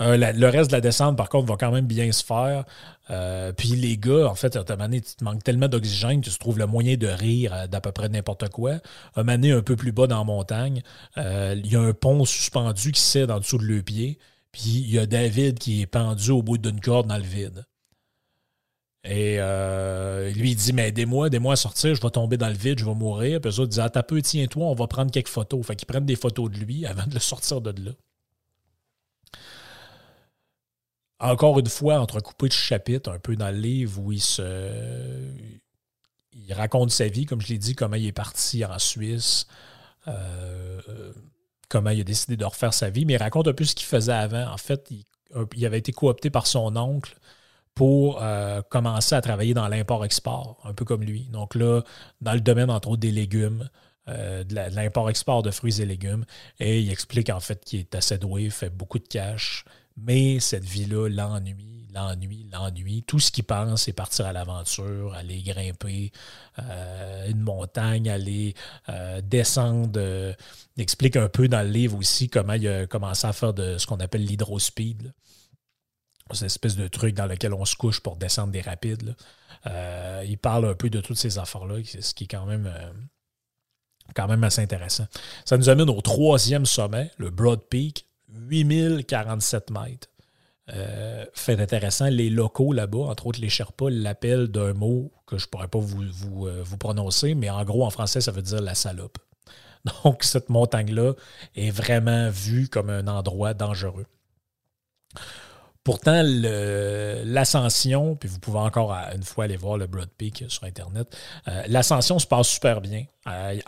[0.00, 2.64] Euh, le reste de la descente, par contre, va quand même bien se faire.
[3.10, 6.38] Euh, puis les gars, en fait, à un tu te manques tellement d'oxygène que tu
[6.38, 8.74] trouves le moyen de rire d'à peu près n'importe quoi.
[9.16, 10.82] Un moment un peu plus bas dans la montagne,
[11.16, 14.18] euh, il y a un pont suspendu qui cède en dessous de le pied.
[14.52, 17.64] Puis il y a David qui est pendu au bout d'une corde dans le vide.
[19.04, 19.38] Et
[20.34, 22.84] lui, il dit Mais aidez-moi, aidez-moi à sortir, je vais tomber dans le vide, je
[22.84, 23.40] vais mourir.
[23.40, 25.66] Puis eux autres disent Ah, t'as peu, tiens-toi, on va prendre quelques photos.
[25.66, 27.92] Fait qu'ils prennent des photos de lui avant de le sortir de là.
[31.20, 34.12] Encore une fois, entrecoupé de chapitres, un peu dans le livre où.
[36.46, 39.46] Il raconte sa vie, comme je l'ai dit, comment il est parti en Suisse,
[40.06, 40.80] euh,
[41.68, 43.86] comment il a décidé de refaire sa vie, mais il raconte un peu ce qu'il
[43.86, 44.46] faisait avant.
[44.50, 47.18] En fait, il, avait été coopté par son oncle
[47.74, 51.24] pour euh, commencer à travailler dans l'import-export, un peu comme lui.
[51.30, 51.82] Donc là,
[52.20, 53.68] dans le domaine, entre autres, des légumes,
[54.08, 56.24] euh, de l'import-export de fruits et légumes.
[56.60, 59.64] Et il explique en fait qu'il est assez doué, fait beaucoup de cash,
[60.00, 63.02] mais cette vie-là l'ennuie, l'ennuie, l'ennuie.
[63.02, 66.12] Tout ce qu'il pense, c'est partir à l'aventure, aller grimper
[66.58, 68.54] euh, une montagne, aller
[68.88, 70.00] euh, descendre.
[70.76, 73.78] il explique un peu dans le livre aussi comment il a commencé à faire de
[73.78, 75.12] ce qu'on appelle l'hydrospeed.
[76.32, 79.16] C'est une espèce de truc dans lequel on se couche pour descendre des rapides.
[79.66, 82.70] Euh, il parle un peu de toutes ces affaires-là, ce qui est quand même,
[84.14, 85.06] quand même assez intéressant.
[85.46, 88.07] Ça nous amène au troisième sommet, le Broad Peak.
[88.32, 90.08] 8047 mètres.
[90.74, 95.46] Euh, fait intéressant, les locaux là-bas, entre autres les Sherpas, l'appellent d'un mot que je
[95.46, 98.60] ne pourrais pas vous, euh, vous, prononcer, mais en gros, en français, ça veut dire
[98.60, 99.18] la salope.
[100.04, 101.14] Donc, cette montagne-là
[101.56, 104.06] est vraiment vue comme un endroit dangereux.
[105.84, 111.16] Pourtant, l'ascension, puis vous pouvez encore une fois aller voir le Broad Peak sur Internet,
[111.46, 113.06] euh, l'ascension se passe super bien.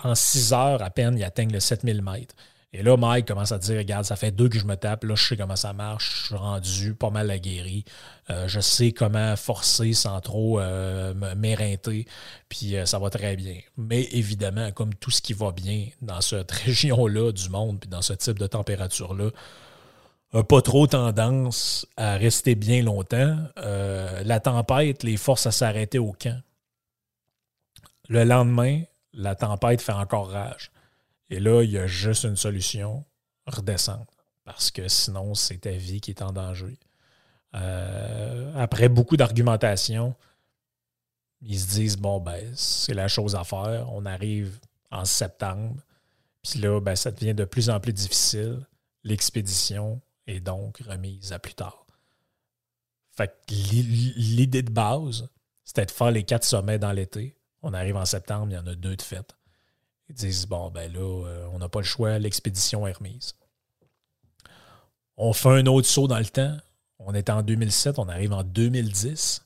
[0.05, 2.35] en six heures à peine, ils atteignent le 7000 mètres.
[2.73, 5.17] Et là, Mike commence à dire Regarde, ça fait deux que je me tape, là,
[5.17, 7.85] je sais comment ça marche, je suis rendu pas mal aguerri.
[8.31, 12.07] Euh, je sais comment forcer sans trop euh, m'éreinter,
[12.49, 13.57] puis euh, ça va très bien.
[13.77, 18.03] Mais évidemment, comme tout ce qui va bien dans cette région-là du monde, puis dans
[18.03, 19.31] ce type de température-là,
[20.49, 23.37] pas trop tendance à rester bien longtemps.
[23.57, 26.41] la tempête les force à s'arrêter au camp.
[28.09, 30.71] Le lendemain, la tempête fait encore rage.
[31.31, 33.05] Et là, il y a juste une solution,
[33.47, 34.07] redescendre.
[34.45, 36.79] Parce que sinon, c'est ta vie qui est en danger.
[37.55, 40.15] Euh, après beaucoup d'argumentation,
[41.41, 43.87] ils se disent bon, ben, c'est la chose à faire.
[43.93, 44.59] On arrive
[44.91, 45.81] en septembre.
[46.43, 48.67] Puis là, ben, ça devient de plus en plus difficile.
[49.05, 51.87] L'expédition est donc remise à plus tard.
[53.13, 55.29] Fait que l'idée de base,
[55.65, 57.37] c'était de faire les quatre sommets dans l'été.
[57.63, 59.37] On arrive en septembre, il y en a deux de fête.
[60.11, 63.37] Ils disent bon, ben là, euh, on n'a pas le choix, l'expédition est remise.
[65.17, 66.57] On fait un autre saut dans le temps.
[66.99, 69.45] On est en 2007, on arrive en 2010.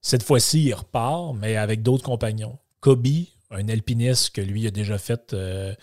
[0.00, 2.58] Cette fois-ci, il repart, mais avec d'autres compagnons.
[2.78, 3.08] Kobe,
[3.50, 5.74] un alpiniste que lui a déjà fait euh,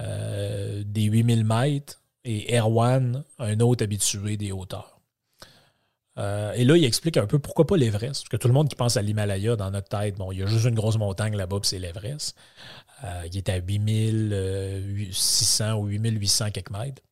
[0.00, 4.94] euh, des 8000 mètres, et Erwan, un autre habitué des hauteurs.
[6.56, 8.22] Et là, il explique un peu pourquoi pas l'Everest.
[8.22, 10.42] Parce que tout le monde qui pense à l'Himalaya dans notre tête, bon, il y
[10.42, 12.36] a juste une grosse montagne là-bas, c'est l'Everest.
[13.04, 17.02] Euh, il est à 8600 ou 8800 quelques mètres.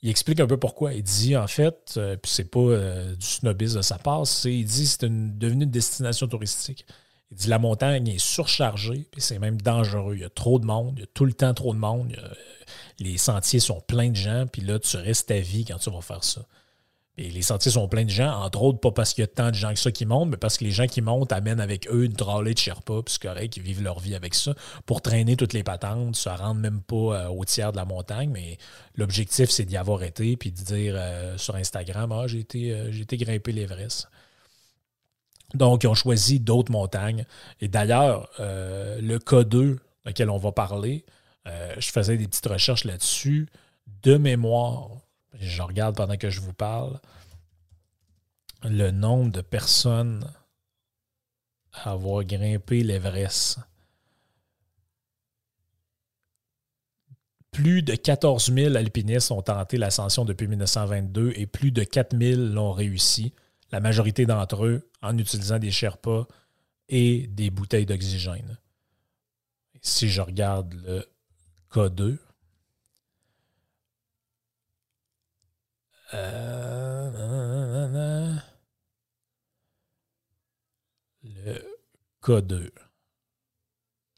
[0.00, 0.94] Il explique un peu pourquoi.
[0.94, 4.64] Il dit, en fait, euh, puis c'est pas du snobisme de sa part, c'est, il
[4.64, 6.86] dit c'est devenu une destination touristique.
[7.30, 10.14] Il dit la montagne est surchargée, puis c'est même dangereux.
[10.14, 12.16] Il y a trop de monde, il y a tout le temps trop de monde.
[13.00, 16.00] les sentiers sont pleins de gens, puis là, tu restes ta vie quand tu vas
[16.00, 16.42] faire ça.
[17.20, 19.50] Et les sentiers sont pleins de gens, entre autres, pas parce qu'il y a tant
[19.50, 21.88] de gens que ça qui montent, mais parce que les gens qui montent amènent avec
[21.90, 24.54] eux une trolley de Sherpa, puis c'est correct, ils vivent leur vie avec ça,
[24.86, 28.30] pour traîner toutes les patentes, se rendre même pas euh, au tiers de la montagne,
[28.30, 28.56] mais
[28.94, 32.92] l'objectif, c'est d'y avoir été, puis de dire euh, sur Instagram, ah, j'ai été, euh,
[33.10, 34.08] grimper l'Everest.
[35.54, 37.24] Donc, ils ont choisi d'autres montagnes.
[37.60, 41.06] Et d'ailleurs, le K2, lequel on va parler,
[41.46, 43.48] je faisais des petites recherches là-dessus.
[44.02, 44.90] De mémoire,
[45.34, 47.00] je regarde pendant que je vous parle
[48.64, 50.28] le nombre de personnes
[51.72, 53.60] à avoir grimpé l'Everest.
[57.50, 62.40] Plus de 14 000 alpinistes ont tenté l'ascension depuis 1922 et plus de 4 000
[62.40, 63.32] l'ont réussi,
[63.72, 66.26] la majorité d'entre eux en utilisant des Sherpas
[66.88, 68.58] et des bouteilles d'oxygène.
[69.80, 71.06] Si je regarde le
[71.70, 72.18] K2,
[76.14, 77.08] Euh,
[81.22, 81.62] le
[82.22, 82.70] K2.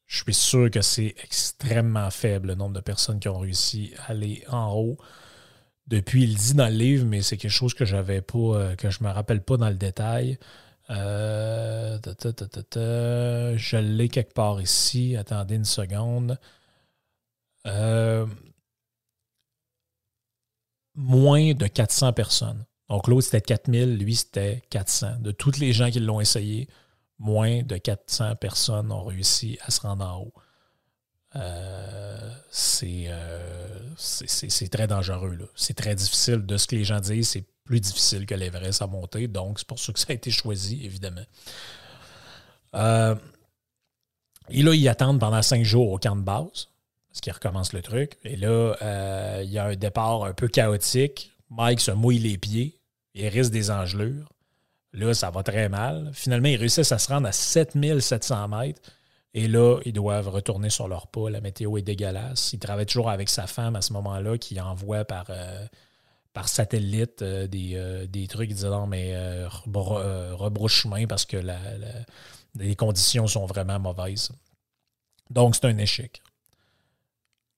[0.06, 4.10] Je suis sûr que c'est extrêmement faible le nombre de personnes qui ont réussi à
[4.10, 4.98] aller en haut.
[5.86, 8.90] Depuis, il dit dans le livre, mais c'est quelque chose que j'avais pas, euh, que
[8.90, 10.38] je me rappelle pas dans le détail.
[10.90, 11.98] Euh,
[13.56, 15.16] je l'ai quelque part ici.
[15.16, 16.38] Attendez une seconde.
[17.66, 18.26] Euh,
[21.00, 22.64] moins de 400 personnes.
[22.88, 25.16] Donc l'autre, c'était 4000, lui, c'était 400.
[25.20, 26.68] De toutes les gens qui l'ont essayé,
[27.18, 30.32] moins de 400 personnes ont réussi à se rendre en haut.
[31.36, 32.30] Euh,
[32.82, 35.38] euh, c'est très dangereux.
[35.54, 36.44] C'est très difficile.
[36.44, 39.28] De ce que les gens disent, c'est plus difficile que l'Everest à monter.
[39.28, 41.24] Donc, c'est pour ça que ça a été choisi, évidemment.
[42.74, 43.14] Euh,
[44.48, 46.69] et là, ils attendent pendant cinq jours au camp de base
[47.10, 48.18] parce qu'il recommence le truc.
[48.24, 51.32] Et là, euh, il y a un départ un peu chaotique.
[51.50, 52.80] Mike se mouille les pieds.
[53.14, 54.28] Il risque des engelures.
[54.92, 56.10] Là, ça va très mal.
[56.14, 58.80] Finalement, ils réussissent à se rendre à 7700 mètres.
[59.34, 61.30] Et là, ils doivent retourner sur leur pas.
[61.30, 62.52] La météo est dégueulasse.
[62.52, 65.66] Il travaille toujours avec sa femme à ce moment-là qui envoie par, euh,
[66.46, 71.42] satellite euh, des, trucs disant non, mais rebrouche chemin parce que
[72.56, 74.30] les conditions sont vraiment mauvaises.
[75.28, 76.22] Donc, c'est un échec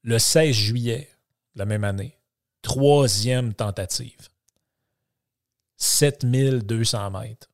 [0.03, 1.09] le 16 juillet
[1.55, 2.19] de la même année,
[2.63, 4.29] troisième tentative.
[5.77, 7.49] 7200 mètres.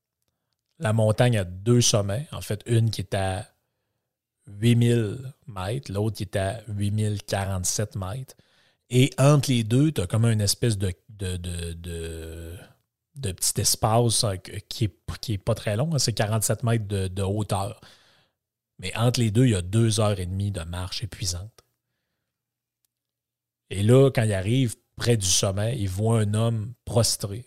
[0.79, 2.29] La montagne a deux sommets.
[2.31, 3.47] En fait, une qui est à
[4.47, 8.35] 8000 mètres, l'autre qui est à 8047 mètres.
[8.91, 14.25] Et entre les deux, tu as comme une espèce de, de, de, petit espace
[14.69, 15.95] qui n'est qui est pas très long.
[15.95, 17.81] Hein, c'est 47 mètres de, hauteur.
[18.79, 21.58] Mais entre les deux, il y a deux heures et demie de marche épuisante.
[23.71, 27.45] Et là, quand il arrive près du sommet, il voit un homme prostré.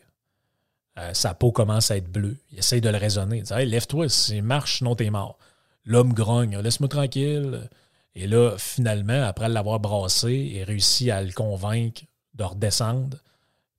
[0.98, 2.38] Euh, sa peau commence à être bleue.
[2.52, 3.38] Il essaye de le raisonner.
[3.38, 5.38] Il dit Lève-toi, si marche, sinon t'es mort.
[5.86, 7.70] L'homme grogne Laisse-moi tranquille.
[8.14, 13.18] Et là, finalement, après l'avoir brassé, il réussit à le convaincre de redescendre,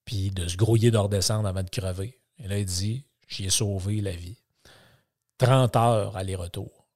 [0.04, 2.18] puis de se grouiller de redescendre avant de crever.
[2.38, 4.38] Et là, il dit J'y ai sauvé la vie.
[5.38, 6.86] 30 heures aller-retour.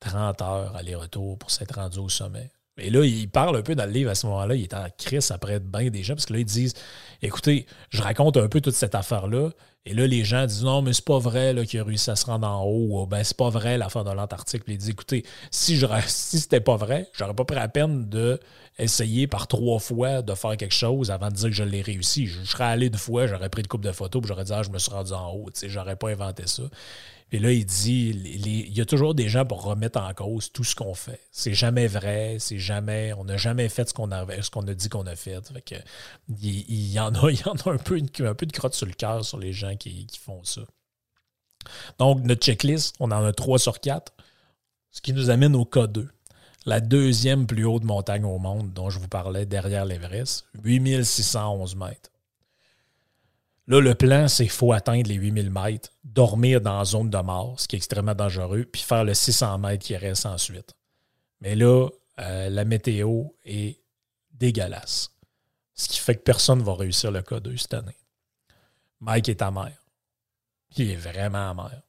[0.00, 2.50] 30 heures aller-retour pour s'être rendu au sommet.
[2.80, 4.54] Et là, il parle un peu dans le livre à ce moment-là.
[4.54, 6.74] Il est en crise après bien des gens parce que là, ils disent
[7.22, 9.50] Écoutez, je raconte un peu toute cette affaire-là.
[9.86, 12.26] Et là, les gens disent Non, mais c'est pas vrai qu'il a réussi à se
[12.26, 13.02] rendre en haut.
[13.02, 14.64] Ou ben, c'est pas vrai l'affaire de l'Antarctique.
[14.64, 18.08] Puis il dit Écoutez, si, je, si c'était pas vrai, j'aurais pas pris la peine
[18.08, 22.26] d'essayer par trois fois de faire quelque chose avant de dire que je l'ai réussi.
[22.26, 24.62] Je, serais allé deux fois, j'aurais pris une coupe de photos, puis j'aurais dit Ah,
[24.62, 25.48] je me suis rendu en haut.
[25.62, 26.64] J'aurais pas inventé ça.
[27.32, 30.64] Et là, il dit, il y a toujours des gens pour remettre en cause tout
[30.64, 31.20] ce qu'on fait.
[31.30, 35.14] C'est jamais vrai, c'est jamais, on n'a jamais fait ce qu'on a dit qu'on a
[35.14, 35.38] fait.
[36.28, 39.52] il, y en a, un peu, un peu de crotte sur le cœur sur les
[39.52, 40.62] gens qui, font ça.
[41.98, 44.12] Donc, notre checklist, on en a 3 sur 4,
[44.90, 46.08] ce qui nous amène au K2.
[46.66, 52.10] La deuxième plus haute montagne au monde dont je vous parlais derrière l'Everest, 8611 mètres.
[53.70, 57.18] Là, le plan, c'est qu'il faut atteindre les 8000 mètres, dormir dans la zone de
[57.18, 60.74] mort, ce qui est extrêmement dangereux, puis faire le 600 mètres qui reste ensuite.
[61.40, 63.80] Mais là, euh, la météo est
[64.32, 65.12] dégueulasse.
[65.76, 67.96] Ce qui fait que personne ne va réussir le K2 cette année.
[68.98, 69.70] Mike est amer.
[70.76, 71.80] Il est vraiment amer.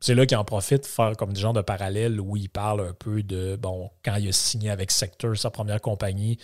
[0.00, 2.92] C'est là qu'il en profite faire comme des genre de parallèle où il parle un
[2.92, 6.38] peu de, bon, quand il a signé avec Sector, sa première compagnie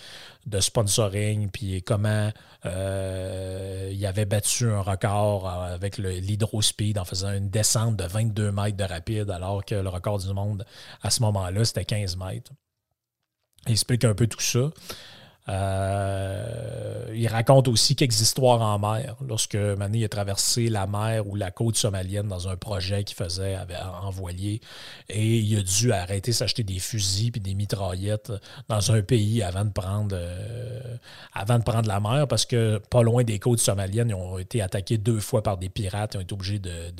[0.45, 2.31] de sponsoring, puis comment
[2.65, 8.75] euh, il avait battu un record avec l'hydrospeed en faisant une descente de 22 mètres
[8.75, 10.65] de rapide, alors que le record du monde
[11.01, 12.51] à ce moment-là, c'était 15 mètres.
[13.67, 14.69] Il explique un peu tout ça.
[15.47, 16.04] Euh,
[17.15, 19.15] il raconte aussi quelques histoires en mer.
[19.27, 23.57] Lorsque Mané a traversé la mer ou la côte somalienne dans un projet qu'il faisait
[24.01, 24.61] en voilier,
[25.09, 28.31] et il a dû arrêter s'acheter des fusils et des mitraillettes
[28.67, 30.97] dans un pays avant de prendre euh,
[31.33, 34.61] avant de prendre la mer parce que pas loin des côtes somaliennes, ils ont été
[34.61, 36.91] attaqués deux fois par des pirates, ils ont été obligés de,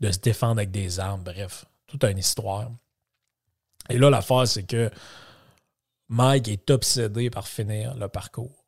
[0.00, 1.22] de se défendre avec des armes.
[1.22, 2.70] Bref, toute une histoire.
[3.88, 4.90] Et là, l'affaire, c'est que
[6.08, 8.65] Mike est obsédé par finir le parcours.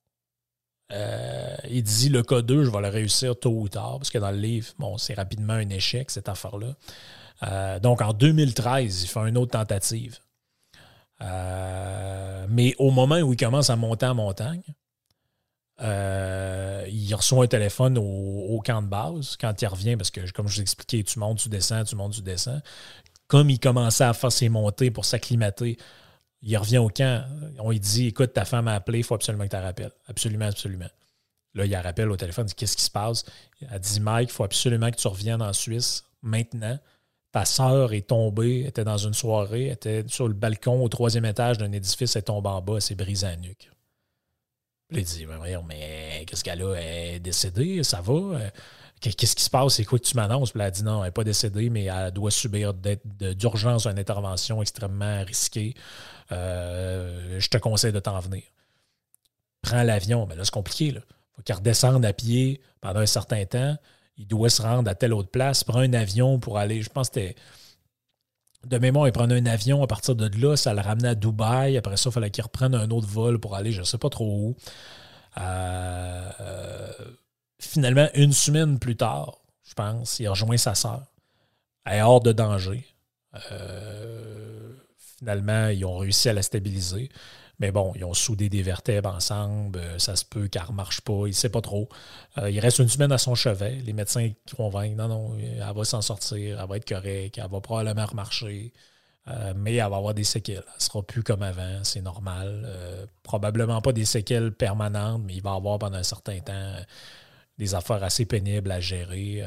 [0.93, 4.30] Euh, il dit le K2, je vais le réussir tôt ou tard, parce que dans
[4.30, 6.74] le livre, bon, c'est rapidement un échec, cette affaire-là.
[7.45, 10.18] Euh, donc en 2013, il fait une autre tentative.
[11.20, 14.62] Euh, mais au moment où il commence à monter en montagne,
[15.80, 20.57] il reçoit un téléphone au, camp de base quand il revient, parce que comme je
[20.57, 22.61] vous expliquais, tu montes, tu descends, tu montes, tu descends.
[23.28, 25.76] Comme il commençait à faire ses montées pour s'acclimater,
[26.43, 27.24] il revient au camp.
[27.59, 29.93] On lui dit Écoute, ta femme a appelé, il faut absolument que tu la rappelles.
[30.07, 30.89] Absolument, absolument.
[31.55, 33.24] Là, il la rappelle au téléphone, Qu'est-ce qui se passe?
[33.70, 36.78] Elle dit Mike, il faut absolument que tu reviennes en Suisse maintenant.
[37.32, 41.59] Ta sœur est tombée, était dans une soirée, était sur le balcon au troisième étage
[41.59, 43.70] d'un édifice, elle est tombée en bas, elle s'est brisée la nuque.
[44.91, 45.26] il dit
[45.66, 46.74] Mais qu'est-ce qu'elle a?
[46.74, 48.39] Elle est décédée, ça va?
[49.01, 49.74] Qu'est-ce qui se passe?
[49.74, 50.51] C'est quoi que tu m'annonces?
[50.51, 53.99] Puis elle a dit non, elle n'est pas décédée, mais elle doit subir d'urgence une
[53.99, 55.74] intervention extrêmement risquée.
[56.33, 58.43] Euh, je te conseille de t'en venir.
[59.62, 60.26] Prends l'avion.
[60.26, 60.87] Mais là, c'est compliqué.
[60.87, 61.03] Il
[61.35, 63.76] faut qu'il redescende à pied pendant un certain temps.
[64.16, 65.64] Il doit se rendre à telle autre place.
[65.64, 66.83] Prends un avion pour aller.
[66.83, 67.37] Je pense que c'était.
[68.66, 71.76] De mémoire, il prenait un avion à partir de là, ça le ramenait à Dubaï.
[71.76, 74.11] Après ça, il fallait qu'il reprenne un autre vol pour aller, je ne sais pas
[74.11, 74.57] trop où.
[75.41, 76.93] Euh,
[77.61, 81.07] finalement, une semaine plus tard, je pense, il a rejoint sa sœur.
[81.85, 82.85] Elle est hors de danger.
[83.53, 84.74] Euh,
[85.19, 87.11] finalement, ils ont réussi à la stabiliser.
[87.61, 89.81] Mais bon, ils ont soudé des vertèbres ensemble.
[89.81, 91.27] Euh, ça se peut qu'elle ne remarche pas.
[91.27, 91.89] Il ne sait pas trop.
[92.39, 93.77] Euh, il reste une semaine à son chevet.
[93.85, 96.61] Les médecins convainquent non, non, elle va s'en sortir.
[96.61, 97.39] Elle va être correcte.
[97.39, 98.73] Elle va probablement remarcher.
[99.57, 100.64] mais elle va avoir des séquelles.
[100.66, 101.83] Elle ne sera plus comme avant.
[101.83, 102.66] C'est normal.
[103.25, 106.77] probablement pas des séquelles permanentes, mais il va avoir pendant un certain temps
[107.59, 109.43] des affaires assez pénibles à gérer.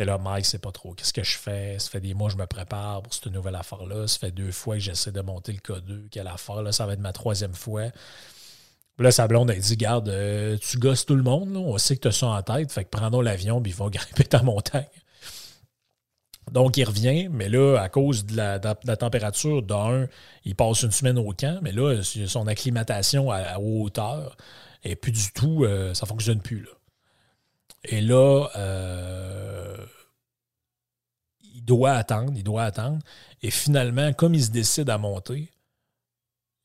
[0.00, 0.94] Et là, Mike, c'est pas trop.
[0.94, 1.78] Qu'est-ce que je fais?
[1.78, 4.06] Ça fait des mois que je me prépare pour cette nouvelle affaire-là.
[4.06, 6.08] Ça fait deux fois que j'essaie de monter le K2.
[6.10, 6.62] Quelle affaire?
[6.62, 7.88] Là, ça va être ma troisième fois.
[8.98, 11.54] là, sa blonde a dit Garde, euh, tu gosses tout le monde.
[11.54, 12.72] On sait que tu as ça en tête.
[12.72, 14.86] Fait que prenons l'avion puis il va grimper ta montagne.
[16.50, 20.08] Donc, il revient, mais là, à cause de la, température, d'un,
[20.46, 24.36] il passe une semaine au camp, mais là, son acclimatation à, hauteur,
[24.82, 26.62] et plus du tout, euh, ça ne fonctionne plus.
[26.62, 26.70] Là.
[27.84, 29.76] Et là, euh,
[31.54, 32.98] il doit attendre, il doit attendre.
[33.42, 35.50] Et finalement, comme il se décide à monter,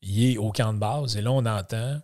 [0.02, 1.16] il est au camp de base.
[1.16, 2.00] Et là, on entend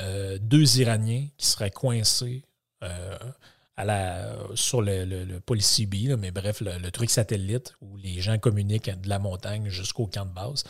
[0.00, 2.44] euh, deux Iraniens qui seraient coincés
[2.82, 3.16] euh,
[4.54, 9.08] sur le, le, CB, là, mais bref, le truc satellite où les gens communiquent de
[9.08, 10.64] la montagne jusqu'au camp de base.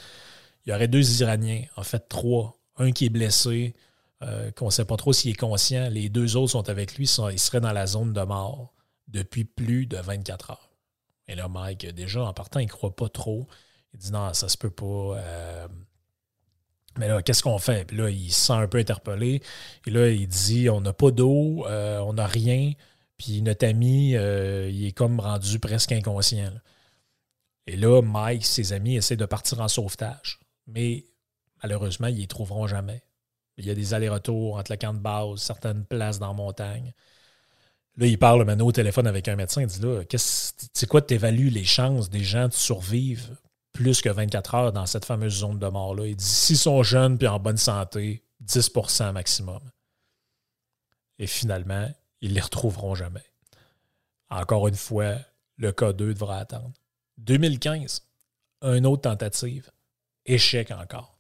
[0.67, 2.55] Il y aurait deux Iraniens, en fait trois.
[2.77, 3.75] Un qui est blessé,
[4.23, 5.89] euh, qu'on ne sait pas trop s'il est conscient.
[5.91, 8.75] Les deux autres sont avec lui, sont- ils seraient dans la zone de mort
[9.09, 10.71] depuis plus de 24 heures.
[11.29, 13.47] Et là, Mike, déjà, en partant, il ne croit pas trop.
[13.95, 15.17] Il dit non, ça se peut pas.
[15.19, 15.69] euh,
[16.99, 17.85] mais là, qu'est-ce qu'on fait?
[17.87, 19.41] Puis là, il se sent un peu interpellé.
[19.87, 22.73] Et là, il dit on n'a pas d'eau, euh, on n'a rien.
[23.19, 26.53] Puis notre ami, il est comme rendu presque inconscient.
[27.67, 30.41] Et là, Mike, ses amis essaient de partir en sauvetage.
[30.67, 31.05] Mais
[31.63, 33.03] malheureusement, ils ne trouveront jamais.
[33.59, 36.95] Il y a des allers-retours entre le camp de base, certaines places dans la montagne.
[37.97, 39.63] Là, il parle maintenant au téléphone avec un médecin.
[39.63, 43.35] Il dit là, c'est quoi tu évalues les chances des gens de survivre
[43.73, 46.07] plus que 24 heures dans cette fameuse zone de mort-là?
[46.07, 49.61] Il dit s'ils sont jeunes puis en bonne santé, 10% maximum.
[51.19, 51.91] Et finalement,
[52.21, 53.25] ils ne les retrouveront jamais.
[54.31, 55.17] Encore une fois,
[55.57, 56.73] le cas 2 devra attendre.
[57.19, 58.07] 2015,
[58.63, 59.73] une autre tentative,
[60.25, 61.18] échec encore.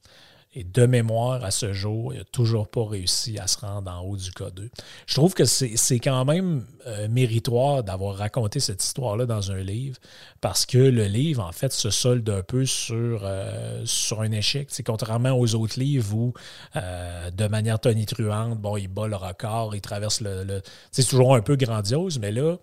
[0.54, 4.00] Et de mémoire, à ce jour, il n'a toujours pas réussi à se rendre en
[4.00, 4.70] haut du K2.
[5.06, 9.98] Je trouve que c'est quand même euh, méritoire d'avoir raconté cette histoire-là dans un livre,
[10.40, 14.68] parce que le livre, en fait, se solde un peu sur, euh, sur un échec.
[14.70, 16.32] C'est contrairement aux autres livres où,
[16.76, 20.62] euh, de manière tonitruante, bon, il bat le record, il traverse le.
[20.92, 22.56] c'est toujours un peu grandiose, mais là,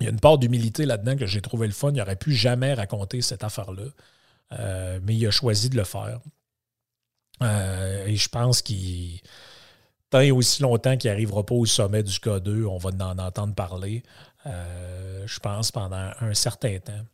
[0.00, 1.90] il y a une part d'humilité là-dedans que j'ai trouvé le fun.
[1.90, 6.20] Il n'aurait pu jamais raconter cette affaire-là, mais il a choisi de le faire.
[7.42, 9.20] Euh, et je pense qu'il.
[10.10, 13.54] Tant et aussi longtemps qu'il n'arrivera pas au sommet du K2, on va en entendre
[13.54, 14.02] parler,
[14.46, 17.04] euh, je pense, pendant un certain temps.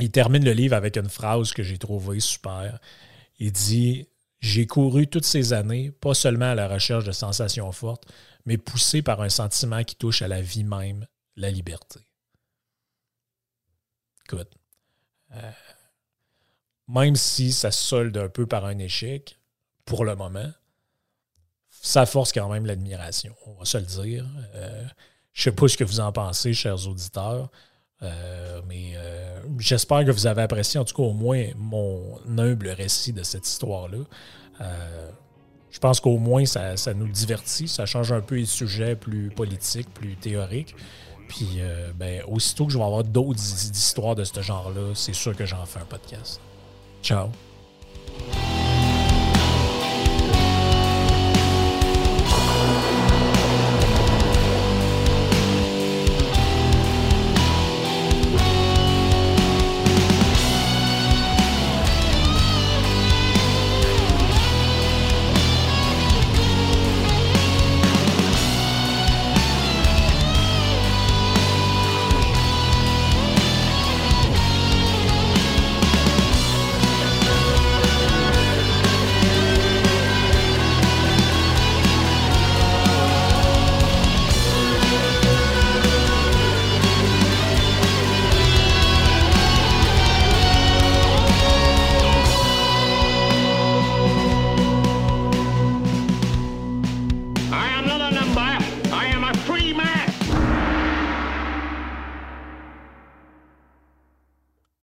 [0.00, 2.78] Il termine le livre avec une phrase que j'ai trouvée super.
[3.38, 4.08] Il dit
[4.40, 8.04] J'ai couru toutes ces années, pas seulement à la recherche de sensations fortes,
[8.44, 12.00] mais poussé par un sentiment qui touche à la vie même, la liberté.
[14.26, 14.50] Écoute,
[16.88, 19.38] même si ça se solde un peu par un échec,
[19.84, 20.50] pour le moment,
[21.86, 24.26] ça force quand même l'admiration, on va se le dire.
[24.54, 24.84] Euh,
[25.32, 27.50] je ne sais pas ce que vous en pensez, chers auditeurs,
[28.02, 32.68] euh, mais euh, j'espère que vous avez apprécié, en tout cas au moins, mon humble
[32.68, 33.98] récit de cette histoire-là.
[35.70, 39.28] Je pense qu'au moins, ça, ça nous divertit, ça change un peu les sujets plus
[39.28, 40.74] politiques, plus théoriques.
[41.28, 41.60] Puis,
[41.96, 45.66] ben, aussitôt que je vais avoir d'autres histoires de ce genre-là, c'est sûr que j'en
[45.66, 46.40] fais un podcast.
[47.06, 47.30] Tchau.